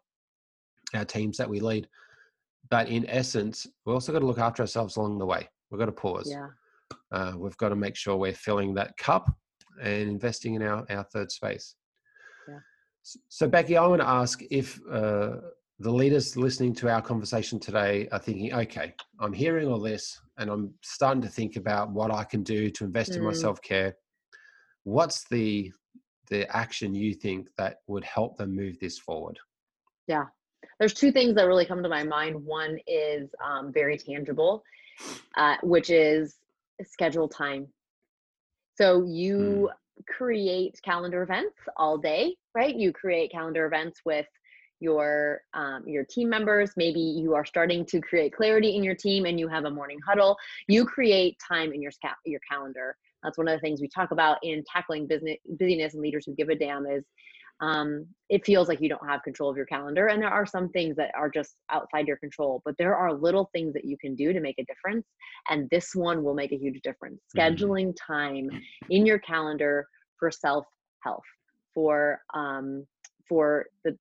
our 0.96 1.06
teams 1.06 1.38
that 1.38 1.50
we 1.50 1.60
lead. 1.60 1.88
But 2.70 2.88
in 2.88 3.08
essence, 3.10 3.68
we 3.86 3.94
also 3.94 4.12
got 4.12 4.20
to 4.20 4.26
look 4.26 4.40
after 4.40 4.64
ourselves 4.64 4.96
along 4.96 5.20
the 5.20 5.26
way. 5.26 5.48
We've 5.70 5.80
got 5.80 5.86
to 5.86 5.92
pause. 5.92 6.30
Yeah 6.32 6.48
uh, 7.12 7.34
we've 7.38 7.58
got 7.58 7.70
to 7.70 7.76
make 7.76 7.96
sure 7.96 8.16
we're 8.16 8.34
filling 8.34 8.74
that 8.76 8.98
cup 8.98 9.34
and 9.82 10.10
investing 10.10 10.56
in 10.56 10.64
our, 10.64 10.86
our 10.90 11.04
third 11.06 11.32
space. 11.32 11.76
Yeah. 12.48 12.60
So, 13.30 13.48
Becky, 13.48 13.78
I 13.78 13.86
want 13.86 14.02
to 14.02 14.08
ask 14.08 14.42
if 14.52 14.80
uh, 14.92 15.38
the 15.80 15.92
leaders 15.92 16.36
listening 16.36 16.74
to 16.76 16.90
our 16.90 17.02
conversation 17.02 17.60
today 17.60 18.08
are 18.12 18.20
thinking, 18.20 18.54
okay, 18.54 18.96
I'm 19.20 19.34
hearing 19.34 19.68
all 19.68 19.80
this 19.80 20.20
and 20.38 20.50
I'm 20.50 20.74
starting 20.82 21.22
to 21.22 21.28
think 21.28 21.56
about 21.56 21.92
what 21.92 22.12
I 22.12 22.24
can 22.24 22.44
do 22.44 22.70
to 22.72 22.84
invest 22.84 23.12
mm. 23.12 23.18
in 23.18 23.24
my 23.24 23.32
mm. 23.32 23.36
self 23.36 23.62
care. 23.62 23.96
What's 24.84 25.28
the 25.30 25.72
the 26.30 26.50
action 26.56 26.94
you 26.94 27.14
think 27.14 27.48
that 27.58 27.78
would 27.88 28.04
help 28.04 28.38
them 28.38 28.56
move 28.56 28.78
this 28.80 29.00
forward? 29.00 29.40
Yeah, 30.08 30.26
there's 30.80 30.94
two 30.94 31.12
things 31.12 31.36
that 31.36 31.44
really 31.46 31.66
come 31.66 31.84
to 31.84 31.90
my 31.90 32.04
mind. 32.04 32.44
One 32.44 32.80
is 32.88 33.30
um, 33.46 33.72
very 33.72 33.98
tangible, 33.98 34.64
uh, 35.38 35.56
which 35.64 35.90
is 35.90 36.36
schedule 36.84 37.30
time. 37.30 37.68
So 38.76 39.06
you 39.06 39.70
mm. 39.72 40.06
create 40.08 40.80
calendar 40.84 41.22
events 41.22 41.58
all 41.78 41.98
day, 41.98 42.36
right? 42.56 42.76
You 42.76 42.92
create 42.92 43.32
calendar 43.32 43.66
events 43.68 44.02
with 44.06 44.26
your 44.80 45.42
um, 45.54 45.84
your 45.88 46.06
team 46.06 46.30
members 46.30 46.72
maybe 46.78 47.00
you 47.00 47.34
are 47.34 47.46
starting 47.46 47.86
to 47.86 48.00
create 48.02 48.34
clarity 48.34 48.76
in 48.76 48.84
your 48.84 48.96
team 48.96 49.26
and 49.26 49.40
you 49.40 49.48
have 49.48 49.66
a 49.66 49.70
morning 49.70 50.00
huddle 50.08 50.38
you 50.68 50.86
create 50.86 51.38
time 51.46 51.74
in 51.74 51.82
your 51.82 51.92
your 52.26 52.42
calendar 52.50 52.96
that's 53.24 53.38
one 53.38 53.48
of 53.48 53.56
the 53.56 53.62
things 53.62 53.82
we 53.82 53.90
talk 53.90 54.12
about 54.12 54.38
in 54.44 54.64
tackling 54.72 55.08
business 55.08 55.38
busyness 55.58 55.94
and 55.94 56.02
leaders 56.02 56.26
who 56.26 56.36
give 56.36 56.50
a 56.50 56.56
damn 56.56 56.86
is 56.86 57.04
um, 57.60 58.06
it 58.30 58.46
feels 58.46 58.68
like 58.68 58.82
you 58.82 58.90
don't 58.90 59.08
have 59.08 59.24
control 59.24 59.50
of 59.50 59.58
your 59.58 59.66
calendar. 59.66 60.08
And 60.08 60.22
there 60.22 60.30
are 60.30 60.46
some 60.46 60.70
things 60.70 60.96
that 60.98 61.12
are 61.16 61.30
just 61.30 61.56
outside 61.72 62.08
your 62.08 62.18
control, 62.18 62.62
but 62.66 62.76
there 62.78 62.96
are 62.96 63.14
little 63.14 63.50
things 63.54 63.74
that 63.74 63.86
you 63.86 63.98
can 63.98 64.16
do 64.16 64.32
to 64.32 64.40
make 64.40 64.60
a 64.60 64.66
difference. 64.66 65.08
And 65.50 65.68
this 65.72 65.96
one 65.96 66.24
will 66.24 66.36
make 66.36 66.52
a 66.52 66.58
huge 66.58 66.82
difference. 66.82 67.20
Mm-hmm. 67.36 67.40
Scheduling 67.40 67.96
time 67.96 68.50
in 68.90 69.06
your 69.06 69.20
calendar 69.20 69.88
for 70.20 70.30
self 70.30 70.66
health, 71.04 71.24
for 71.74 72.22
um, 72.34 72.86
for 73.28 73.66
the 73.84 73.98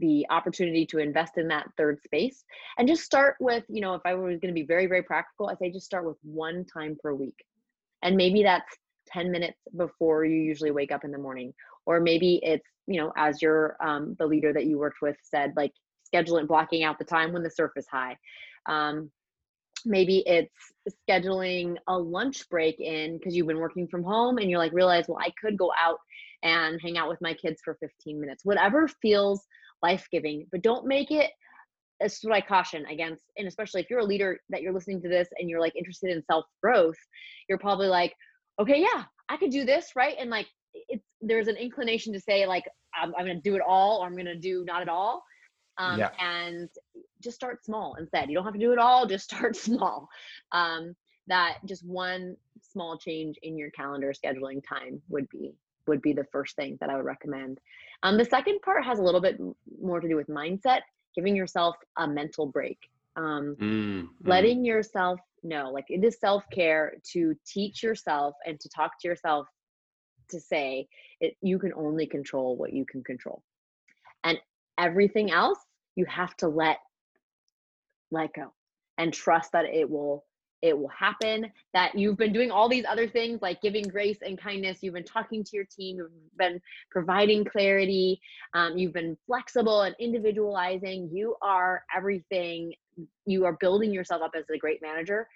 the 0.00 0.26
opportunity 0.30 0.84
to 0.86 0.98
invest 0.98 1.38
in 1.38 1.48
that 1.48 1.66
third 1.76 2.00
space 2.02 2.44
and 2.78 2.88
just 2.88 3.04
start 3.04 3.36
with 3.40 3.64
you 3.68 3.80
know 3.80 3.94
if 3.94 4.02
i 4.04 4.14
was 4.14 4.38
going 4.40 4.48
to 4.48 4.52
be 4.52 4.64
very 4.64 4.86
very 4.86 5.02
practical 5.02 5.48
i 5.48 5.54
say 5.54 5.70
just 5.70 5.86
start 5.86 6.04
with 6.04 6.16
one 6.22 6.64
time 6.64 6.96
per 7.02 7.14
week. 7.14 7.44
And 8.02 8.16
maybe 8.16 8.42
that's 8.42 8.76
10 9.08 9.30
minutes 9.30 9.58
before 9.76 10.24
you 10.24 10.36
usually 10.36 10.70
wake 10.70 10.92
up 10.92 11.04
in 11.04 11.10
the 11.10 11.18
morning. 11.18 11.52
Or 11.86 12.00
maybe 12.00 12.40
it's 12.42 12.66
you 12.86 13.00
know 13.00 13.12
as 13.16 13.40
your 13.40 13.76
um, 13.84 14.14
the 14.18 14.26
leader 14.26 14.52
that 14.52 14.66
you 14.66 14.78
worked 14.78 15.00
with 15.02 15.16
said 15.22 15.52
like 15.56 15.72
scheduling 16.12 16.46
blocking 16.46 16.84
out 16.84 16.98
the 16.98 17.04
time 17.04 17.32
when 17.32 17.42
the 17.42 17.50
surf 17.50 17.72
is 17.76 17.86
high. 17.90 18.16
Um, 18.66 19.10
maybe 19.86 20.22
it's 20.26 20.54
scheduling 21.08 21.76
a 21.88 21.98
lunch 21.98 22.48
break 22.48 22.80
in 22.80 23.18
because 23.18 23.34
you've 23.34 23.46
been 23.46 23.58
working 23.58 23.86
from 23.86 24.02
home 24.02 24.38
and 24.38 24.48
you're 24.48 24.58
like 24.58 24.72
realize 24.72 25.04
well 25.08 25.18
i 25.20 25.30
could 25.42 25.58
go 25.58 25.70
out 25.78 25.98
and 26.44 26.78
hang 26.80 26.96
out 26.96 27.08
with 27.08 27.20
my 27.20 27.34
kids 27.34 27.60
for 27.64 27.76
15 27.80 28.20
minutes. 28.20 28.44
Whatever 28.44 28.86
feels 28.86 29.44
life-giving 29.82 30.46
but 30.50 30.62
don't 30.62 30.86
make 30.86 31.10
it 31.10 31.30
this 32.00 32.14
is 32.14 32.24
what 32.24 32.34
i 32.34 32.40
caution 32.40 32.84
against 32.86 33.24
and 33.36 33.46
especially 33.46 33.80
if 33.80 33.88
you're 33.88 34.00
a 34.00 34.04
leader 34.04 34.38
that 34.50 34.62
you're 34.62 34.72
listening 34.72 35.00
to 35.00 35.08
this 35.08 35.28
and 35.38 35.48
you're 35.48 35.60
like 35.60 35.76
interested 35.76 36.10
in 36.10 36.22
self-growth 36.24 36.98
you're 37.48 37.58
probably 37.58 37.88
like 37.88 38.12
okay 38.60 38.80
yeah 38.80 39.04
i 39.28 39.36
could 39.36 39.50
do 39.50 39.64
this 39.64 39.90
right 39.94 40.16
and 40.18 40.30
like 40.30 40.46
it's 40.88 41.04
there's 41.20 41.48
an 41.48 41.56
inclination 41.56 42.12
to 42.12 42.20
say 42.20 42.46
like 42.46 42.64
I'm, 42.94 43.14
I'm 43.16 43.24
going 43.24 43.36
to 43.36 43.42
do 43.42 43.56
it 43.56 43.62
all 43.66 44.00
or 44.00 44.06
I'm 44.06 44.14
going 44.14 44.26
to 44.26 44.38
do 44.38 44.64
not 44.64 44.82
at 44.82 44.88
all. 44.88 45.24
Um, 45.78 45.98
yeah. 45.98 46.10
And 46.20 46.68
just 47.20 47.36
start 47.36 47.64
small 47.64 47.96
instead. 47.98 48.28
You 48.28 48.36
don't 48.36 48.44
have 48.44 48.54
to 48.54 48.60
do 48.60 48.72
it 48.72 48.78
all. 48.78 49.06
Just 49.06 49.24
start 49.34 49.56
small. 49.56 50.08
Um, 50.52 50.94
that 51.26 51.58
just 51.66 51.84
one 51.86 52.36
small 52.60 52.98
change 52.98 53.36
in 53.42 53.56
your 53.56 53.70
calendar 53.70 54.12
scheduling 54.12 54.62
time 54.66 55.00
would 55.08 55.28
be 55.30 55.54
would 55.86 56.02
be 56.02 56.12
the 56.12 56.24
first 56.32 56.56
thing 56.56 56.76
that 56.80 56.90
I 56.90 56.96
would 56.96 57.04
recommend. 57.04 57.58
Um, 58.02 58.16
the 58.16 58.24
second 58.24 58.60
part 58.62 58.84
has 58.84 58.98
a 58.98 59.02
little 59.02 59.20
bit 59.20 59.38
more 59.80 60.00
to 60.00 60.08
do 60.08 60.16
with 60.16 60.28
mindset, 60.28 60.80
giving 61.14 61.36
yourself 61.36 61.76
a 61.98 62.06
mental 62.06 62.46
break. 62.46 62.78
Um, 63.16 63.56
mm, 63.60 64.08
letting 64.24 64.62
mm. 64.62 64.66
yourself 64.66 65.20
know, 65.44 65.70
like 65.70 65.84
it 65.88 66.02
is 66.02 66.18
self 66.18 66.44
care 66.52 66.94
to 67.12 67.34
teach 67.46 67.82
yourself 67.82 68.34
and 68.44 68.58
to 68.60 68.68
talk 68.68 68.92
to 69.00 69.08
yourself 69.08 69.46
to 70.30 70.40
say 70.40 70.88
it, 71.20 71.36
you 71.42 71.58
can 71.58 71.72
only 71.74 72.06
control 72.06 72.56
what 72.56 72.72
you 72.72 72.84
can 72.84 73.04
control 73.04 73.42
and 74.24 74.38
everything 74.78 75.30
else 75.30 75.58
you 75.96 76.04
have 76.06 76.36
to 76.36 76.48
let 76.48 76.78
let 78.10 78.32
go 78.34 78.52
and 78.98 79.12
trust 79.12 79.52
that 79.52 79.64
it 79.64 79.88
will 79.88 80.24
it 80.64 80.76
will 80.76 80.88
happen 80.88 81.52
that 81.74 81.94
you've 81.94 82.16
been 82.16 82.32
doing 82.32 82.50
all 82.50 82.70
these 82.70 82.86
other 82.86 83.06
things 83.06 83.42
like 83.42 83.60
giving 83.60 83.84
grace 83.84 84.16
and 84.22 84.38
kindness 84.38 84.78
you've 84.80 84.94
been 84.94 85.04
talking 85.04 85.44
to 85.44 85.50
your 85.54 85.66
team 85.66 85.98
you've 85.98 86.10
been 86.38 86.58
providing 86.90 87.44
clarity 87.44 88.18
um, 88.54 88.76
you've 88.78 88.94
been 88.94 89.16
flexible 89.26 89.82
and 89.82 89.94
individualizing 90.00 91.10
you 91.12 91.36
are 91.42 91.84
everything 91.94 92.72
you 93.26 93.44
are 93.44 93.58
building 93.60 93.92
yourself 93.92 94.22
up 94.22 94.32
as 94.34 94.48
a 94.48 94.56
great 94.56 94.80
manager 94.80 95.28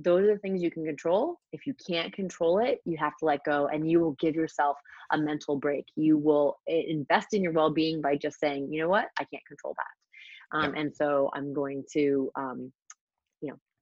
those 0.00 0.22
are 0.22 0.34
the 0.34 0.38
things 0.38 0.62
you 0.62 0.70
can 0.70 0.84
control. 0.84 1.40
If 1.52 1.66
you 1.66 1.74
can't 1.74 2.12
control 2.12 2.60
it, 2.60 2.80
you 2.84 2.96
have 2.98 3.16
to 3.16 3.24
let 3.24 3.42
go 3.42 3.66
and 3.66 3.90
you 3.90 3.98
will 3.98 4.12
give 4.20 4.36
yourself 4.36 4.76
a 5.10 5.18
mental 5.18 5.56
break. 5.56 5.86
You 5.96 6.16
will 6.16 6.60
eh, 6.68 6.82
invest 6.86 7.34
in 7.34 7.42
your 7.42 7.50
well 7.50 7.70
being 7.70 8.00
by 8.00 8.14
just 8.16 8.38
saying, 8.38 8.72
you 8.72 8.80
know 8.80 8.88
what, 8.88 9.06
I 9.18 9.24
can't 9.24 9.44
control 9.44 9.74
that. 9.76 10.56
Um, 10.56 10.72
yeah. 10.72 10.82
And 10.82 10.94
so 10.94 11.30
I'm 11.34 11.52
going 11.52 11.82
to, 11.94 12.30
um, 12.36 12.72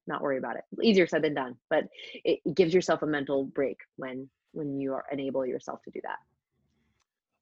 not 0.07 0.23
worry 0.23 0.39
about 0.39 0.57
it. 0.57 0.65
Easier 0.83 1.07
said 1.07 1.23
than 1.23 1.35
done, 1.35 1.57
but 1.71 1.85
it, 2.25 2.41
it 2.45 2.55
gives 2.55 2.73
yourself 2.75 3.03
a 3.03 3.07
mental 3.07 3.45
break 3.45 3.79
when 3.97 4.29
when 4.53 4.81
you 4.81 4.95
are 4.95 5.05
enable 5.13 5.45
yourself 5.45 5.83
to 5.83 5.91
do 5.91 6.01
that. 6.03 6.19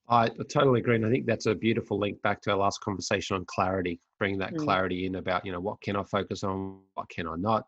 I 0.08 0.28
totally 0.50 0.80
agree, 0.80 0.96
and 0.96 1.06
I 1.06 1.10
think 1.10 1.24
that's 1.24 1.46
a 1.46 1.54
beautiful 1.54 1.98
link 1.98 2.20
back 2.20 2.42
to 2.42 2.50
our 2.50 2.56
last 2.56 2.80
conversation 2.80 3.36
on 3.36 3.44
clarity. 3.46 4.00
Bringing 4.18 4.38
that 4.40 4.52
mm. 4.52 4.58
clarity 4.58 5.06
in 5.06 5.14
about 5.14 5.46
you 5.46 5.52
know 5.52 5.60
what 5.60 5.80
can 5.80 5.96
I 5.96 6.02
focus 6.02 6.44
on, 6.44 6.80
what 6.94 7.08
can 7.08 7.26
I 7.26 7.36
not, 7.36 7.66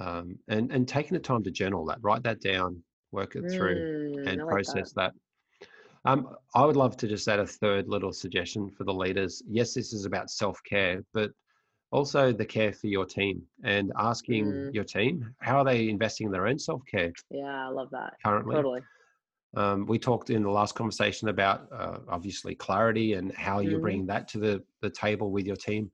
um, 0.00 0.38
and 0.48 0.70
and 0.70 0.86
taking 0.86 1.14
the 1.14 1.20
time 1.20 1.42
to 1.44 1.50
journal 1.50 1.86
that, 1.86 1.98
write 2.02 2.22
that 2.24 2.40
down, 2.40 2.82
work 3.12 3.36
it 3.36 3.50
through, 3.50 4.16
mm, 4.16 4.28
and 4.28 4.42
like 4.42 4.48
process 4.48 4.92
that. 4.92 5.12
that. 5.12 5.14
Um, 6.04 6.36
I 6.54 6.64
would 6.64 6.76
love 6.76 6.96
to 6.98 7.08
just 7.08 7.26
add 7.28 7.40
a 7.40 7.46
third 7.46 7.88
little 7.88 8.12
suggestion 8.12 8.70
for 8.70 8.84
the 8.84 8.94
leaders. 8.94 9.42
Yes, 9.48 9.74
this 9.74 9.92
is 9.92 10.04
about 10.04 10.30
self 10.30 10.60
care, 10.64 11.02
but 11.14 11.30
also 11.90 12.32
the 12.32 12.44
care 12.44 12.72
for 12.72 12.86
your 12.86 13.04
team 13.04 13.42
and 13.64 13.92
asking 13.98 14.44
mm. 14.46 14.74
your 14.74 14.84
team 14.84 15.34
how 15.40 15.58
are 15.58 15.64
they 15.64 15.88
investing 15.88 16.26
in 16.26 16.32
their 16.32 16.46
own 16.46 16.58
self 16.58 16.82
care. 16.90 17.12
Yeah, 17.30 17.66
I 17.66 17.68
love 17.68 17.90
that 17.90 18.14
currently. 18.24 18.56
Totally. 18.56 18.80
Um, 19.56 19.86
we 19.86 19.98
talked 19.98 20.28
in 20.30 20.42
the 20.42 20.50
last 20.50 20.74
conversation 20.74 21.28
about 21.28 21.68
uh, 21.72 22.00
obviously 22.08 22.54
clarity 22.54 23.14
and 23.14 23.34
how 23.34 23.60
you 23.60 23.78
Mhm. 23.78 23.82
bring 23.82 24.06
that 24.06 24.28
to 24.28 24.38
the, 24.38 24.62
the 24.82 24.90
table 24.90 25.30
with 25.30 25.46
your 25.46 25.56
team. 25.56 25.90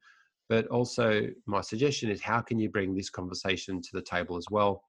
But 0.48 0.66
also, 0.66 1.28
my 1.46 1.60
suggestion 1.60 2.10
is 2.10 2.20
how 2.20 2.40
can 2.40 2.58
you 2.58 2.68
bring 2.68 2.94
this 2.94 3.10
conversation 3.10 3.80
to 3.80 3.88
the 3.92 4.02
table 4.02 4.36
as 4.36 4.46
well? 4.50 4.82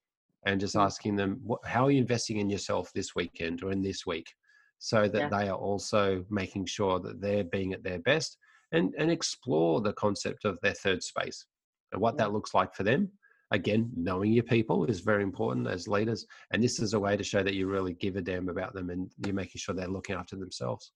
And 0.45 0.59
just 0.59 0.75
Mm. 0.75 0.81
asking 0.81 1.15
them, 1.15 1.39
what, 1.43 1.65
how 1.65 1.85
are 1.85 1.91
you 1.91 2.01
investing 2.01 2.37
in 2.37 2.49
yourself 2.49 2.91
this 2.93 3.15
weekend 3.15 3.63
or 3.63 3.71
in 3.71 3.81
this 3.81 4.05
week? 4.05 4.33
So 4.79 5.07
that 5.07 5.13
Yeah. 5.13 5.29
they 5.29 5.47
are 5.47 5.57
also 5.57 6.25
making 6.29 6.65
sure 6.65 6.99
that 6.99 7.21
they're 7.21 7.45
being 7.45 7.73
at 7.73 7.83
their 7.83 7.99
best 7.99 8.37
and, 8.71 8.93
and 8.97 9.11
explore 9.11 9.81
the 9.81 9.93
concept 9.93 10.45
of 10.45 10.59
their 10.61 10.73
third 10.73 11.03
space 11.03 11.45
and 11.91 12.01
what 12.01 12.17
that 12.17 12.33
looks 12.33 12.53
like 12.53 12.73
for 12.73 12.83
them. 12.83 13.11
Again, 13.51 13.91
knowing 13.95 14.33
your 14.33 14.43
people 14.43 14.85
is 14.85 15.01
very 15.01 15.21
important 15.23 15.67
as 15.67 15.87
leaders. 15.87 16.25
And 16.51 16.63
this 16.63 16.79
is 16.79 16.93
a 16.93 16.99
way 16.99 17.15
to 17.15 17.23
show 17.23 17.43
that 17.43 17.53
you 17.53 17.67
really 17.67 17.93
give 17.93 18.15
a 18.15 18.21
damn 18.21 18.49
about 18.49 18.73
them 18.73 18.89
and 18.89 19.09
you're 19.23 19.35
making 19.35 19.59
sure 19.59 19.75
they're 19.75 19.87
looking 19.87 20.15
after 20.15 20.35
themselves. 20.35 20.91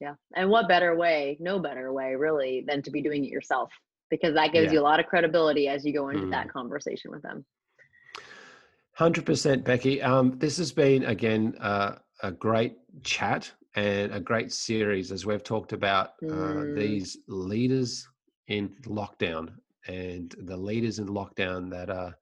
Yeah. 0.00 0.14
And 0.34 0.48
what 0.50 0.66
better 0.66 0.96
way, 0.96 1.36
no 1.40 1.58
better 1.58 1.92
way 1.92 2.14
really 2.14 2.64
than 2.66 2.82
to 2.82 2.90
be 2.90 3.02
doing 3.02 3.24
it 3.24 3.30
yourself 3.30 3.70
because 4.10 4.34
that 4.34 4.52
gives 4.52 4.66
Yeah. 4.66 4.74
you 4.74 4.80
a 4.80 4.82
lot 4.82 4.98
of 4.98 5.06
credibility 5.06 5.68
as 5.68 5.84
you 5.84 5.92
go 5.92 6.08
into 6.08 6.26
Mm. 6.26 6.30
that 6.30 6.48
conversation 6.48 7.10
with 7.10 7.22
them. 7.22 7.44
100% 8.98 9.64
Becky. 9.64 10.00
Um, 10.02 10.38
this 10.38 10.56
has 10.58 10.72
been, 10.72 11.04
again, 11.04 11.56
uh, 11.60 11.96
a 12.22 12.30
great 12.30 12.76
chat 13.02 13.52
and 13.74 14.12
a 14.14 14.20
great 14.20 14.52
series 14.52 15.10
as 15.10 15.26
we've 15.26 15.42
talked 15.42 15.72
about 15.72 16.10
uh, 16.30 16.64
Mm. 16.64 16.74
these 16.74 17.18
leaders 17.28 18.08
in 18.48 18.68
lockdown 18.86 19.52
and 19.88 20.34
the 20.44 20.56
leaders 20.56 20.98
in 20.98 21.06
lockdown 21.08 21.70
that 21.70 21.90
are 21.90 22.14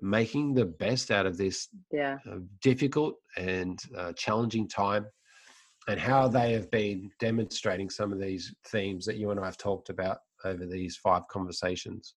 making 0.00 0.54
the 0.54 0.64
best 0.64 1.10
out 1.10 1.26
of 1.26 1.36
this 1.36 1.68
Yeah. 1.90 2.18
uh, 2.30 2.38
difficult 2.60 3.16
and 3.36 3.80
uh, 3.96 4.12
challenging 4.12 4.68
time 4.68 5.06
and 5.88 5.98
how 5.98 6.28
they 6.28 6.52
have 6.52 6.70
been 6.70 7.10
demonstrating 7.18 7.90
some 7.90 8.12
of 8.12 8.20
these 8.20 8.54
themes 8.68 9.04
that 9.06 9.16
you 9.16 9.30
and 9.30 9.40
I 9.40 9.46
have 9.46 9.56
talked 9.56 9.88
about 9.88 10.18
over 10.44 10.66
these 10.66 10.96
five 10.96 11.26
conversations. 11.28 12.14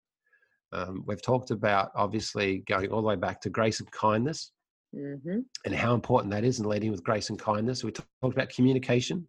Um, 0.73 1.03
we've 1.05 1.21
talked 1.21 1.51
about 1.51 1.91
obviously 1.95 2.59
going 2.67 2.91
all 2.91 3.01
the 3.01 3.07
way 3.07 3.15
back 3.15 3.39
to 3.41 3.49
grace 3.49 3.79
and 3.79 3.91
kindness 3.91 4.51
hmm 4.93 5.39
and 5.65 5.73
how 5.73 5.93
important 5.93 6.31
that 6.31 6.43
is 6.43 6.59
in 6.59 6.67
leading 6.67 6.91
with 6.91 7.03
grace 7.03 7.29
and 7.29 7.39
kindness. 7.39 7.83
We 7.83 7.91
talked 7.91 8.07
about 8.35 8.49
communication, 8.49 9.27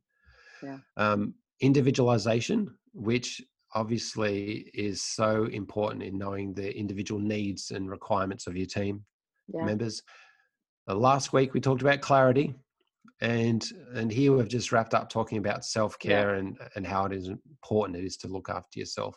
Yeah. 0.63 0.79
um, 0.97 1.35
individualization, 1.61 2.75
which 2.93 3.41
obviously 3.75 4.71
is 4.75 5.03
so 5.03 5.45
important 5.47 6.03
in 6.03 6.19
knowing 6.19 6.55
the 6.55 6.77
individual 6.77 7.21
needs 7.21 7.71
and 7.71 7.89
requirements 7.91 8.47
of 8.47 8.57
your 8.57 8.67
team 8.67 9.05
Yeah. 9.53 9.65
members. 9.67 10.03
Uh, 10.89 10.97
last 10.97 11.33
week 11.33 11.55
we 11.55 11.61
talked 11.61 11.83
about 11.83 12.01
clarity, 12.01 12.55
and 13.21 13.65
and 13.95 14.11
here 14.11 14.33
we've 14.33 14.49
just 14.49 14.73
wrapped 14.73 14.95
up 14.95 15.09
talking 15.09 15.39
about 15.39 15.65
self 15.65 15.99
care 15.99 16.35
and 16.35 16.59
and 16.75 16.87
how 16.87 17.07
it 17.07 17.13
is 17.13 17.29
important 17.29 17.97
it 17.99 18.05
is 18.05 18.17
to 18.19 18.29
look 18.29 18.49
after 18.49 18.79
yourself. 18.79 19.17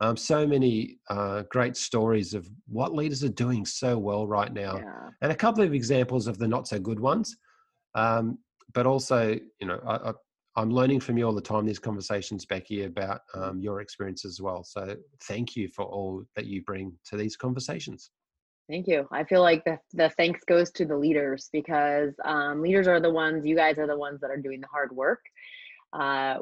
Um, 0.00 0.16
so 0.16 0.46
many 0.46 0.98
uh, 1.08 1.44
great 1.50 1.76
stories 1.76 2.34
of 2.34 2.46
what 2.68 2.94
leaders 2.94 3.24
are 3.24 3.30
doing 3.30 3.64
so 3.64 3.96
well 3.96 4.26
right 4.26 4.52
now, 4.52 4.76
Yeah. 4.76 5.08
and 5.22 5.32
a 5.32 5.34
couple 5.34 5.64
of 5.64 5.72
examples 5.72 6.26
of 6.26 6.38
the 6.38 6.46
not 6.46 6.68
so 6.68 6.78
good 6.78 7.00
ones. 7.00 7.36
Um, 7.94 8.38
but 8.74 8.86
also, 8.86 9.38
you 9.60 9.66
know, 9.66 9.80
I, 9.86 10.10
I, 10.10 10.12
I'm 10.56 10.70
learning 10.70 11.00
from 11.00 11.16
you 11.16 11.24
all 11.24 11.34
the 11.34 11.40
time. 11.40 11.64
These 11.64 11.78
conversations, 11.78 12.44
Becky, 12.44 12.84
about 12.84 13.20
um, 13.34 13.60
your 13.60 13.80
experience 13.80 14.24
as 14.24 14.40
well. 14.40 14.64
So 14.64 14.96
thank 15.24 15.56
you 15.56 15.68
for 15.68 15.84
all 15.86 16.24
that 16.34 16.46
you 16.46 16.62
bring 16.62 16.92
to 17.06 17.16
these 17.16 17.36
conversations. 17.36 18.10
Thank 18.68 18.88
you. 18.88 19.06
I 19.12 19.22
feel 19.24 19.42
like 19.42 19.64
the, 19.64 19.78
the 19.92 20.10
thanks 20.10 20.40
goes 20.44 20.70
to 20.72 20.84
the 20.84 20.96
leaders 20.96 21.48
because 21.52 22.14
um, 22.24 22.62
leaders 22.62 22.88
are 22.88 23.00
the 23.00 23.10
ones, 23.10 23.46
you 23.46 23.54
guys 23.54 23.78
are 23.78 23.86
the 23.86 23.96
ones 23.96 24.20
that 24.20 24.30
are 24.30 24.36
doing 24.36 24.60
the 24.60 24.66
hard 24.66 24.90
work. 24.94 25.20
Uh, 25.92 26.38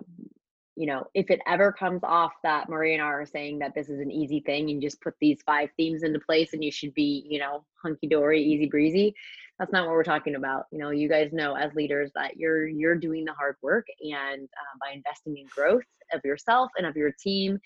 you 0.76 0.86
know, 0.86 1.04
if 1.14 1.30
it 1.30 1.40
ever 1.46 1.72
comes 1.72 2.00
off 2.02 2.32
that 2.42 2.68
Murray 2.68 2.94
and 2.94 3.02
I 3.02 3.06
are 3.06 3.26
saying 3.26 3.60
that 3.60 3.74
this 3.74 3.88
is 3.88 4.00
an 4.00 4.10
easy 4.10 4.40
thing 4.40 4.70
and 4.70 4.82
just 4.82 5.00
put 5.00 5.14
these 5.20 5.38
five 5.46 5.68
themes 5.76 6.02
into 6.02 6.18
place 6.18 6.52
and 6.52 6.64
you 6.64 6.72
should 6.72 6.92
be, 6.94 7.24
you 7.28 7.38
know, 7.38 7.64
hunky 7.82 8.08
dory, 8.08 8.42
easy 8.42 8.66
breezy, 8.66 9.14
that's 9.58 9.72
not 9.72 9.86
what 9.86 9.92
we're 9.92 10.02
talking 10.02 10.34
about. 10.34 10.64
You 10.72 10.78
know, 10.78 10.90
you 10.90 11.08
guys 11.08 11.32
know 11.32 11.54
as 11.54 11.72
leaders 11.74 12.10
that 12.16 12.36
you're 12.36 12.66
you're 12.66 12.96
doing 12.96 13.24
the 13.24 13.32
hard 13.32 13.56
work 13.62 13.86
and 14.00 14.42
uh, 14.42 14.78
by 14.80 14.92
investing 14.92 15.36
in 15.36 15.46
growth 15.54 15.84
of 16.12 16.20
yourself 16.24 16.70
and 16.76 16.86
of 16.86 16.96
your 16.96 17.12
team 17.12 17.58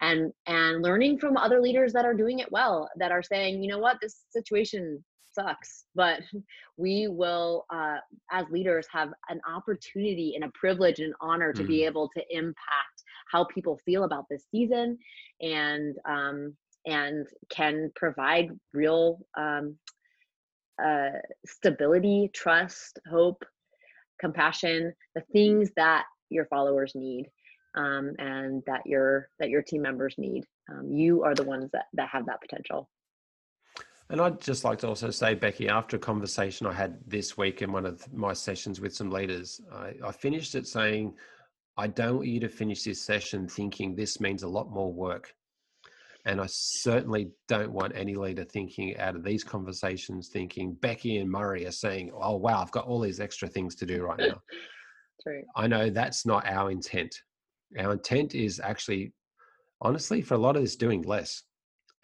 and 0.00 0.32
and 0.46 0.82
learning 0.82 1.18
from 1.18 1.36
other 1.36 1.60
leaders 1.60 1.92
that 1.92 2.04
are 2.04 2.14
doing 2.14 2.38
it 2.38 2.52
well 2.52 2.88
that 2.96 3.10
are 3.10 3.22
saying 3.22 3.62
you 3.62 3.70
know 3.70 3.78
what 3.78 3.98
this 4.00 4.22
situation 4.30 5.02
sucks 5.40 5.84
but 5.94 6.20
we 6.76 7.08
will 7.08 7.64
uh, 7.70 7.96
as 8.32 8.46
leaders 8.50 8.86
have 8.92 9.10
an 9.28 9.40
opportunity 9.56 10.32
and 10.34 10.44
a 10.44 10.50
privilege 10.54 11.00
and 11.00 11.14
honor 11.20 11.52
to 11.52 11.64
be 11.64 11.78
Mm. 11.80 11.86
able 11.86 12.08
to 12.16 12.22
impact 12.30 12.96
how 13.32 13.44
people 13.44 13.78
feel 13.84 14.04
about 14.04 14.24
this 14.30 14.44
season 14.50 14.98
and 15.40 15.96
um, 16.08 16.56
and 16.86 17.26
can 17.50 17.90
provide 17.94 18.48
real 18.72 19.20
um, 19.38 19.76
uh, 20.82 21.10
stability 21.46 22.30
trust 22.34 22.98
hope 23.10 23.42
compassion 24.20 24.92
the 25.14 25.22
things 25.32 25.70
that 25.76 26.04
your 26.30 26.46
followers 26.46 26.92
need 26.94 27.26
um, 27.76 28.12
and 28.18 28.62
that 28.66 28.82
your 28.86 29.28
that 29.38 29.48
your 29.50 29.62
team 29.62 29.82
members 29.82 30.14
need. 30.18 30.44
Um, 30.70 30.90
you 30.92 31.22
are 31.24 31.34
the 31.34 31.44
ones 31.44 31.70
that 31.72 31.86
that 31.94 32.08
have 32.10 32.26
that 32.26 32.40
potential. 32.40 32.88
And 34.10 34.20
I'd 34.20 34.40
just 34.40 34.64
like 34.64 34.80
to 34.80 34.88
also 34.88 35.10
say, 35.10 35.34
Becky, 35.34 35.68
after 35.68 35.96
a 35.96 36.00
conversation 36.00 36.66
I 36.66 36.72
had 36.72 36.98
this 37.06 37.38
week 37.38 37.62
in 37.62 37.70
one 37.70 37.86
of 37.86 38.12
my 38.12 38.32
sessions 38.32 38.80
with 38.80 38.92
some 38.92 39.08
leaders, 39.08 39.60
I, 39.72 39.94
I 40.04 40.10
finished 40.10 40.56
it 40.56 40.66
saying, 40.66 41.14
I 41.76 41.86
don't 41.86 42.16
want 42.16 42.28
you 42.28 42.40
to 42.40 42.48
finish 42.48 42.82
this 42.82 43.00
session 43.00 43.46
thinking 43.46 43.94
this 43.94 44.20
means 44.20 44.42
a 44.42 44.48
lot 44.48 44.68
more 44.68 44.92
work. 44.92 45.32
And 46.26 46.40
I 46.40 46.46
certainly 46.48 47.30
don't 47.46 47.70
want 47.70 47.94
any 47.94 48.16
leader 48.16 48.44
thinking 48.44 48.98
out 48.98 49.14
of 49.14 49.22
these 49.22 49.44
conversations, 49.44 50.28
thinking 50.28 50.74
Becky 50.74 51.18
and 51.18 51.30
Murray 51.30 51.64
are 51.66 51.70
saying, 51.70 52.10
oh, 52.12 52.36
wow, 52.36 52.60
I've 52.60 52.72
got 52.72 52.86
all 52.86 53.00
these 53.00 53.20
extra 53.20 53.46
things 53.46 53.76
to 53.76 53.86
do 53.86 54.02
right 54.02 54.18
now. 54.18 54.42
Right. 55.26 55.44
I 55.54 55.66
know 55.66 55.90
that's 55.90 56.24
not 56.24 56.46
our 56.46 56.70
intent. 56.70 57.14
Our 57.78 57.92
intent 57.92 58.34
is 58.34 58.58
actually, 58.58 59.12
honestly, 59.82 60.22
for 60.22 60.32
a 60.32 60.38
lot 60.38 60.56
of 60.56 60.62
this, 60.62 60.76
doing 60.76 61.02
less 61.02 61.42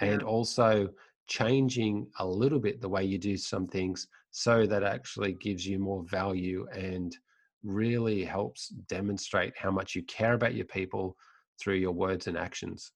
and 0.00 0.22
also 0.22 0.90
changing 1.26 2.06
a 2.18 2.26
little 2.26 2.58
bit 2.58 2.80
the 2.80 2.88
way 2.88 3.04
you 3.04 3.18
do 3.18 3.36
some 3.36 3.66
things 3.66 4.08
so 4.30 4.66
that 4.66 4.82
actually 4.82 5.32
gives 5.34 5.66
you 5.66 5.78
more 5.78 6.04
value 6.04 6.66
and 6.74 7.16
really 7.64 8.24
helps 8.24 8.68
demonstrate 8.68 9.52
how 9.56 9.70
much 9.70 9.94
you 9.94 10.02
care 10.04 10.34
about 10.34 10.54
your 10.54 10.66
people 10.66 11.16
through 11.60 11.74
your 11.76 11.92
words 11.92 12.26
and 12.26 12.36
actions. 12.36 12.92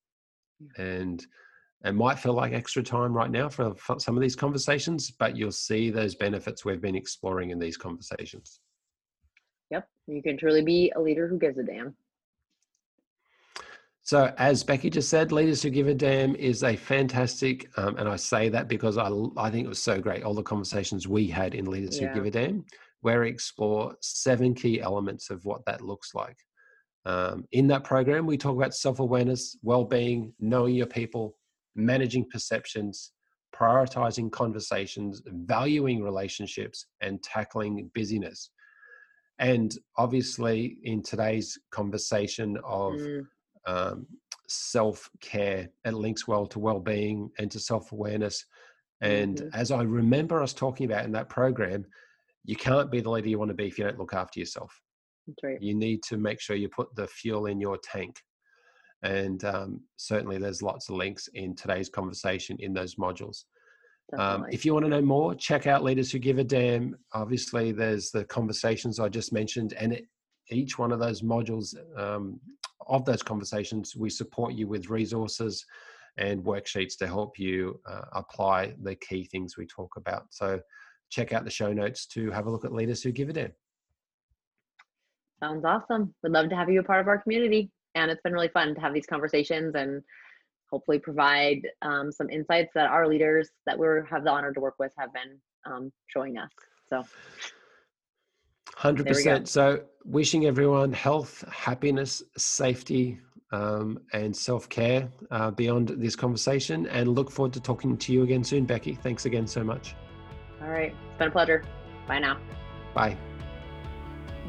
And 0.77 1.27
it 1.85 1.95
might 1.95 2.19
feel 2.19 2.35
like 2.35 2.53
extra 2.53 2.83
time 2.83 3.13
right 3.13 3.31
now 3.31 3.49
for 3.49 3.75
for 3.75 3.99
some 3.99 4.17
of 4.17 4.21
these 4.21 4.37
conversations, 4.37 5.11
but 5.11 5.37
you'll 5.37 5.51
see 5.51 5.91
those 5.91 6.15
benefits 6.15 6.65
we've 6.65 6.81
been 6.81 6.95
exploring 6.95 7.51
in 7.51 7.59
these 7.59 7.77
conversations. 7.77 8.61
Yep. 9.71 9.89
You 10.07 10.23
can 10.23 10.37
truly 10.37 10.63
be 10.63 10.93
a 10.95 11.01
leader 11.01 11.27
who 11.27 11.39
gives 11.39 11.59
a 11.59 11.63
damn. 11.63 11.95
So, 14.11 14.35
as 14.39 14.65
Becky 14.65 14.91
just 14.91 15.09
said, 15.09 15.31
Leaders 15.31 15.63
Who 15.63 15.71
Give 15.71 15.87
a 15.87 15.95
Damn 15.95 16.35
is 16.35 16.65
a 16.65 16.75
fantastic, 16.75 17.71
um, 17.77 17.97
and 17.97 18.09
I 18.09 18.17
say 18.17 18.49
that 18.49 18.67
because 18.67 18.99
I, 18.99 19.09
I 19.37 19.51
think 19.51 19.67
it 19.67 19.69
was 19.69 19.81
so 19.81 20.01
great. 20.01 20.25
All 20.25 20.35
the 20.35 20.43
conversations 20.43 21.07
we 21.07 21.29
had 21.29 21.55
in 21.55 21.67
Leaders 21.67 21.97
Who 21.97 22.13
Give 22.13 22.25
a 22.25 22.31
Damn, 22.33 22.65
where 23.03 23.21
we 23.21 23.29
explore 23.29 23.95
seven 24.01 24.53
key 24.53 24.81
elements 24.81 25.31
of 25.31 25.45
what 25.45 25.65
that 25.67 25.81
looks 25.81 26.13
like. 26.13 26.37
Um, 27.07 27.45
in 27.53 27.69
that 27.69 27.85
program, 27.85 28.27
we 28.27 28.37
talk 28.37 28.57
about 28.57 28.75
self 28.75 28.99
awareness, 28.99 29.57
well 29.63 29.85
being, 29.85 30.33
knowing 30.41 30.75
your 30.75 30.89
people, 30.89 31.37
managing 31.77 32.27
perceptions, 32.33 33.13
prioritizing 33.55 34.33
conversations, 34.33 35.23
valuing 35.25 36.03
relationships, 36.03 36.85
and 37.01 37.23
tackling 37.23 37.89
busyness. 37.95 38.51
And 39.39 39.73
obviously, 39.97 40.79
in 40.83 41.01
today's 41.01 41.57
conversation 41.71 42.59
of 42.65 42.95
Mm, 42.95 43.29
um, 43.67 44.07
self 44.49 45.09
care. 45.21 45.69
It 45.85 45.95
links 45.95 46.27
well 46.27 46.47
to 46.49 46.59
well 46.59 46.81
being 46.81 47.31
and 47.39 47.51
to 47.51 47.61
self 47.61 47.93
awareness. 47.93 48.45
And 49.01 49.39
Mhm. 49.39 49.51
as 49.55 49.71
I 49.71 49.83
remember 49.83 50.43
us 50.43 50.53
talking 50.53 50.87
about 50.87 51.05
in 51.05 51.13
that 51.13 51.29
program, 51.29 51.87
you 52.45 52.57
can't 52.57 52.91
be 52.91 53.01
the 53.01 53.11
leader 53.11 53.29
you 53.29 53.39
want 53.39 53.51
to 53.51 53.55
be 53.55 53.67
if 53.67 53.79
you 53.79 53.85
don't 53.85 53.99
look 53.99 54.15
after 54.15 54.41
yourself. 54.41 54.79
that's 55.27 55.45
right. 55.45 55.63
You 55.63 55.75
need 55.75 56.03
to 56.05 56.17
make 56.17 56.41
sure 56.41 56.57
you 56.57 56.69
put 56.69 56.95
the 56.97 57.07
fuel 57.07 57.47
in 57.47 57.61
your 57.61 57.79
tank. 57.79 58.17
And 59.03 59.45
um, 59.45 59.81
certainly, 59.97 60.39
there's 60.39 60.63
lots 60.63 60.89
of 60.89 60.97
links 60.97 61.29
in 61.35 61.55
today's 61.55 61.89
conversation 61.89 62.57
in 62.59 62.73
those 62.75 62.97
modules. 62.97 63.45
Um, 64.19 64.47
if 64.51 64.65
you 64.65 64.75
want 64.75 64.85
to 64.87 64.91
know 64.91 65.01
more, 65.03 65.35
check 65.37 65.67
out 65.67 65.85
Leaders 65.85 66.11
Who 66.11 66.19
Give 66.19 66.39
a 66.39 66.45
Damn. 66.45 66.97
Obviously, 67.13 67.71
there's 67.71 68.11
the 68.11 68.25
conversations 68.25 68.99
I 68.99 69.09
just 69.09 69.33
mentioned, 69.33 69.73
and 69.75 69.93
it, 69.93 70.07
each 70.51 70.79
one 70.79 70.91
of 70.91 70.99
those 70.99 71.23
modules 71.23 71.77
um, 71.97 72.41
of 72.87 73.05
those 73.05 73.23
conversations, 73.23 73.97
we 73.97 74.11
support 74.11 74.55
you 74.55 74.67
with 74.67 74.89
resources 74.89 75.65
and 76.19 76.43
worksheets 76.43 76.97
to 76.99 77.07
help 77.07 77.39
you 77.39 77.81
uh, 77.87 78.03
apply 78.13 78.75
the 78.83 78.95
key 78.97 79.25
things 79.25 79.57
we 79.57 79.67
talk 79.67 79.97
about. 79.97 80.27
So, 80.31 80.61
check 81.11 81.33
out 81.33 81.45
the 81.45 81.51
show 81.51 81.73
notes 81.73 82.07
to 82.07 82.31
have 82.31 82.47
a 82.47 82.51
look 82.51 82.65
at 82.65 82.73
leaders 82.73 83.03
who 83.03 83.11
give 83.11 83.29
a 83.29 83.33
damn. 83.33 83.53
Sounds 85.43 85.65
awesome. 85.65 86.15
We'd 86.23 86.33
love 86.33 86.49
to 86.51 86.57
have 86.57 86.71
you 86.71 86.81
a 86.81 86.85
part 86.85 87.01
of 87.01 87.09
our 87.09 87.19
community. 87.19 87.71
And 87.95 88.11
it's 88.11 88.21
been 88.23 88.33
really 88.33 88.49
fun 88.49 88.75
to 88.75 88.81
have 88.81 88.95
these 88.95 89.07
conversations 89.07 89.75
and 89.75 90.03
hopefully 90.71 90.99
provide 90.99 91.67
um, 91.83 92.13
some 92.13 92.31
insights 92.31 92.71
that 92.75 92.91
our 92.91 93.09
leaders 93.09 93.51
that 93.67 93.79
we 93.79 93.87
have 94.09 94.23
the 94.23 94.31
honor 94.31 94.53
to 94.53 94.61
work 94.61 94.75
with 94.79 94.93
have 94.97 95.13
been 95.13 95.39
um, 95.67 95.93
showing 96.07 96.39
us. 96.39 96.51
So, 96.89 97.05
100%. 98.77 99.47
So, 99.47 99.83
wishing 100.05 100.47
everyone 100.47 100.93
health, 100.93 101.45
happiness, 101.53 102.23
safety, 102.37 103.21
um, 103.53 104.01
and 104.13 104.37
self 104.37 104.69
care 104.69 105.09
uh, 105.31 105.51
beyond 105.51 105.89
this 105.89 106.17
conversation. 106.17 106.87
And 106.87 107.15
look 107.15 107.31
forward 107.31 107.53
to 107.55 107.61
talking 107.61 107.97
to 107.97 108.13
you 108.13 108.23
again 108.23 108.45
soon, 108.45 108.65
Becky. 108.65 108.95
Thanks 108.95 109.27
again 109.27 109.47
so 109.47 109.65
much. 109.65 109.95
All 110.63 110.69
right. 110.69 110.95
It's 111.09 111.19
been 111.19 111.29
a 111.29 111.31
pleasure. 111.31 111.65
Bye 112.07 112.21
now. 112.21 112.39
Bye. 112.95 113.17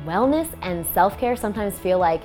Wellness 0.05 0.49
and 0.61 0.85
self 0.93 1.17
care 1.17 1.35
sometimes 1.35 1.77
feel 1.77 1.99
like 1.99 2.21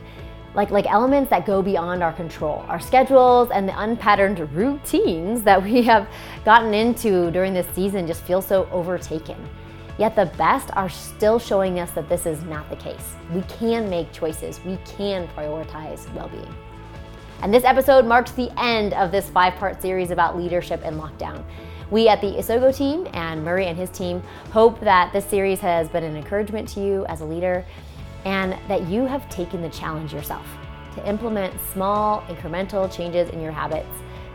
like, 0.55 0.71
like 0.71 0.87
elements 0.91 1.29
that 1.29 1.45
go 1.45 1.61
beyond 1.61 2.03
our 2.03 2.15
control. 2.15 2.65
Our 2.69 2.81
schedules 2.81 3.51
and 3.51 3.69
the 3.69 3.79
unpatterned 3.79 4.41
routines 4.55 5.43
that 5.43 5.63
we 5.63 5.83
have 5.83 6.09
gotten 6.47 6.73
into 6.73 7.31
during 7.31 7.53
this 7.53 7.67
season 7.75 8.07
just 8.07 8.23
feel 8.23 8.41
so 8.41 8.67
overtaken. 8.73 9.37
Yet 9.99 10.15
the 10.15 10.27
best 10.37 10.71
are 10.75 10.89
still 10.89 11.39
showing 11.39 11.81
us 11.81 11.91
that 11.93 12.09
this 12.09 12.27
is 12.27 12.43
not 12.43 12.69
the 12.69 12.77
case. 12.77 13.15
We 13.33 13.43
can 13.43 13.89
make 13.89 14.13
choices, 14.13 14.61
we 14.65 14.79
can 14.85 15.27
prioritize 15.29 16.13
well 16.15 16.29
being. 16.29 16.55
And 17.43 17.53
this 17.53 17.65
episode 17.65 18.07
marks 18.07 18.33
the 18.33 18.51
end 18.59 18.95
of 18.95 19.11
this 19.11 19.29
five 19.31 19.55
part 19.55 19.81
series 19.81 20.11
about 20.11 20.37
leadership 20.37 20.83
in 20.85 20.97
lockdown. 20.97 21.45
We 21.91 22.09
at 22.09 22.21
the 22.21 22.33
Isogo 22.33 22.77
team 22.77 23.07
and 23.13 23.45
Murray 23.45 23.67
and 23.67 23.79
his 23.79 23.91
team 23.91 24.23
hope 24.51 24.81
that 24.81 25.13
this 25.13 25.25
series 25.25 25.61
has 25.61 25.89
been 25.89 26.03
an 26.03 26.17
encouragement 26.17 26.69
to 26.71 26.81
you 26.81 27.07
as 27.07 27.21
a 27.21 27.25
leader 27.25 27.65
and 28.25 28.59
that 28.69 28.89
you 28.89 29.05
have 29.05 29.29
taken 29.31 29.63
the 29.63 29.69
challenge 29.69 30.13
yourself 30.13 30.47
to 30.97 31.09
implement 31.09 31.55
small, 31.73 32.23
incremental 32.23 32.93
changes 32.93 33.31
in 33.31 33.41
your 33.41 33.53
habits 33.53 33.87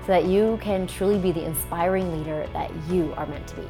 so 0.02 0.08
that 0.08 0.26
you 0.26 0.58
can 0.62 0.88
truly 0.88 1.20
be 1.20 1.32
the 1.32 1.44
inspiring 1.44 2.18
leader 2.18 2.48
that 2.54 2.72
you 2.90 3.14
are 3.18 3.26
meant 3.26 3.46
to 3.48 3.56
be. 3.56 3.68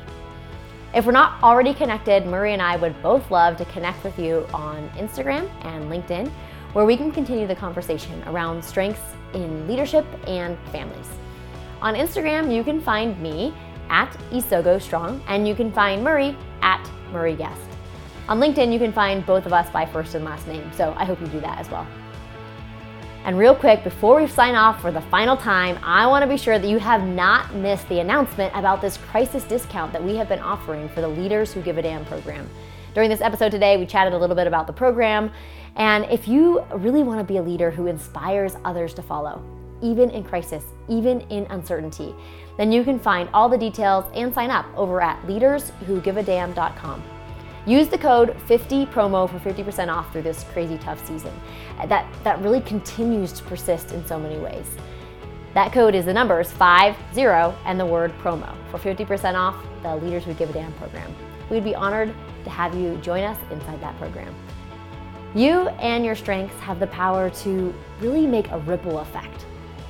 If 0.94 1.06
we're 1.06 1.14
not 1.14 1.42
already 1.42 1.74
connected, 1.74 2.26
Murray 2.26 2.52
and 2.52 2.62
I 2.62 2.76
would 2.76 3.02
both 3.02 3.32
love 3.32 3.56
to 3.58 3.66
connect 3.66 4.04
with 4.04 4.20
you 4.20 4.46
on 4.54 4.90
Instagram 4.90 5.50
and 5.62 5.90
LinkedIn, 5.90 6.30
where 6.74 6.86
we 6.86 6.98
can 6.98 7.14
continue 7.14 7.48
the 7.48 7.56
conversation 7.56 8.22
around 8.28 8.62
strengths 8.62 9.16
in 9.34 9.66
leadership 9.70 10.06
and 10.28 10.58
families. 10.70 11.08
On 11.82 11.94
Instagram, 11.94 12.54
you 12.54 12.62
can 12.66 12.82
find 12.82 13.18
me 13.22 13.54
at 13.90 14.12
Isogo 14.32 14.82
Strong, 14.82 15.24
and 15.28 15.48
you 15.48 15.56
can 15.56 15.72
find 15.72 16.04
Murray 16.04 16.36
at 16.62 16.86
Murray 17.14 17.36
Guest. 17.38 17.62
On 18.28 18.38
LinkedIn, 18.42 18.74
you 18.74 18.80
can 18.80 18.92
find 18.92 19.26
both 19.26 19.46
of 19.46 19.54
us 19.54 19.70
by 19.70 19.86
first 19.86 20.14
and 20.16 20.26
last 20.26 20.46
name, 20.46 20.70
so 20.74 20.94
I 20.98 21.06
hope 21.06 21.22
you 21.22 21.28
do 21.28 21.40
that 21.40 21.58
as 21.58 21.70
well. 21.70 21.88
And 23.24 23.38
real 23.38 23.54
quick, 23.54 23.84
before 23.84 24.20
we 24.20 24.28
sign 24.28 24.56
off 24.56 24.82
for 24.82 24.92
the 24.92 25.02
final 25.02 25.38
time, 25.38 25.78
I 25.84 26.08
want 26.08 26.24
to 26.24 26.28
be 26.28 26.38
sure 26.38 26.58
that 26.58 26.68
you 26.68 26.80
have 26.80 27.04
not 27.04 27.54
missed 27.54 27.88
the 27.88 28.00
announcement 28.00 28.52
about 28.56 28.82
this 28.82 28.98
crisis 28.98 29.44
discount 29.44 29.94
that 29.94 30.04
we 30.04 30.16
have 30.16 30.28
been 30.28 30.40
offering 30.40 30.90
for 30.90 31.02
the 31.02 31.08
Leaders 31.08 31.54
Who 31.54 31.62
Give 31.62 31.78
a 31.78 31.84
Damn 31.84 32.04
program. 32.06 32.50
During 32.96 33.12
this 33.12 33.22
episode 33.22 33.52
today, 33.52 33.78
we 33.78 33.86
chatted 33.86 34.14
a 34.14 34.18
little 34.18 34.36
bit 34.36 34.48
about 34.48 34.66
the 34.66 34.74
program. 34.74 35.32
And 35.76 36.06
if 36.06 36.28
you 36.28 36.64
really 36.74 37.04
want 37.04 37.20
to 37.20 37.24
be 37.24 37.38
a 37.38 37.44
leader 37.44 37.70
who 37.70 37.86
inspires 37.86 38.56
others 38.66 38.94
to 38.96 39.04
follow, 39.04 39.44
even 39.84 40.10
in 40.10 40.24
crisis, 40.24 40.64
even 40.90 41.22
in 41.30 41.46
uncertainty, 41.52 42.16
then 42.58 42.72
you 42.72 42.84
can 42.84 43.00
find 43.00 43.30
all 43.34 43.48
the 43.48 43.58
details 43.58 44.04
and 44.16 44.34
sign 44.34 44.50
up 44.50 44.66
over 44.76 45.00
at 45.00 45.22
leaderswhogiveadamn.com. 45.28 47.21
Use 47.66 47.88
the 47.88 47.98
code 47.98 48.36
50promo 48.48 49.30
for 49.30 49.38
50% 49.38 49.90
off 49.90 50.12
through 50.12 50.24
this 50.24 50.44
crazy 50.46 50.78
tough 50.80 51.06
season. 51.08 51.32
Uh, 51.78 51.86
that, 51.86 52.12
that 52.24 52.42
really 52.42 52.62
continues 52.62 53.32
to 53.34 53.44
persist 53.44 53.92
in 53.92 54.06
so 54.06 54.20
many 54.20 54.40
ways. 54.40 54.66
That 55.54 55.72
code 55.72 55.94
is 55.94 56.06
the 56.06 56.14
numbers 56.14 56.52
50 56.52 57.22
and 57.66 57.80
the 57.80 57.86
word 57.86 58.12
promo 58.20 58.56
for 58.72 58.80
50% 58.80 59.36
off 59.36 59.56
the 59.84 59.96
Leaders 59.98 60.24
Who 60.24 60.34
Give 60.34 60.50
a 60.50 60.54
Damn 60.54 60.74
program. 60.74 61.14
We'd 61.50 61.64
be 61.64 61.76
honored 61.76 62.14
to 62.46 62.50
have 62.50 62.74
you 62.74 62.98
join 62.98 63.24
us 63.24 63.38
inside 63.52 63.80
that 63.82 63.98
program. 63.98 64.34
You 65.36 65.70
and 65.80 66.04
your 66.04 66.16
strengths 66.16 66.56
have 66.62 66.80
the 66.80 66.88
power 66.88 67.30
to 67.30 67.74
really 68.00 68.26
make 68.26 68.50
a 68.52 68.60
ripple 68.60 69.00
effect 69.00 69.46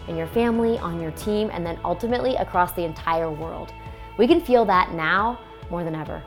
in 0.08 0.18
your 0.18 0.28
family, 0.28 0.78
on 0.80 1.00
your 1.00 1.12
team, 1.12 1.50
and 1.54 1.66
then 1.66 1.80
ultimately 1.86 2.36
across 2.36 2.74
the 2.74 2.84
entire 2.84 3.32
world. 3.32 3.72
We 4.18 4.28
can 4.28 4.42
feel 4.42 4.66
that 4.66 4.92
now 4.94 5.40
more 5.70 5.84
than 5.84 5.96
ever. 5.96 6.22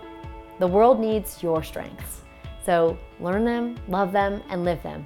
The 0.61 0.67
world 0.67 1.01
needs 1.01 1.43
your 1.43 1.63
strengths. 1.63 2.23
So 2.65 2.99
learn 3.21 3.45
them, 3.45 3.77
love 3.89 4.13
them, 4.13 4.43
and 4.49 4.65
live 4.65 4.83
them 4.83 5.05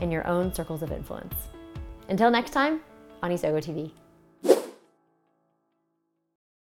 in 0.00 0.10
your 0.10 0.26
own 0.26 0.52
circles 0.52 0.82
of 0.82 0.92
influence. 0.92 1.34
Until 2.08 2.30
next 2.30 2.50
time, 2.50 2.80
on 3.22 3.30
Isogo 3.30 3.58
TV. 3.58 3.92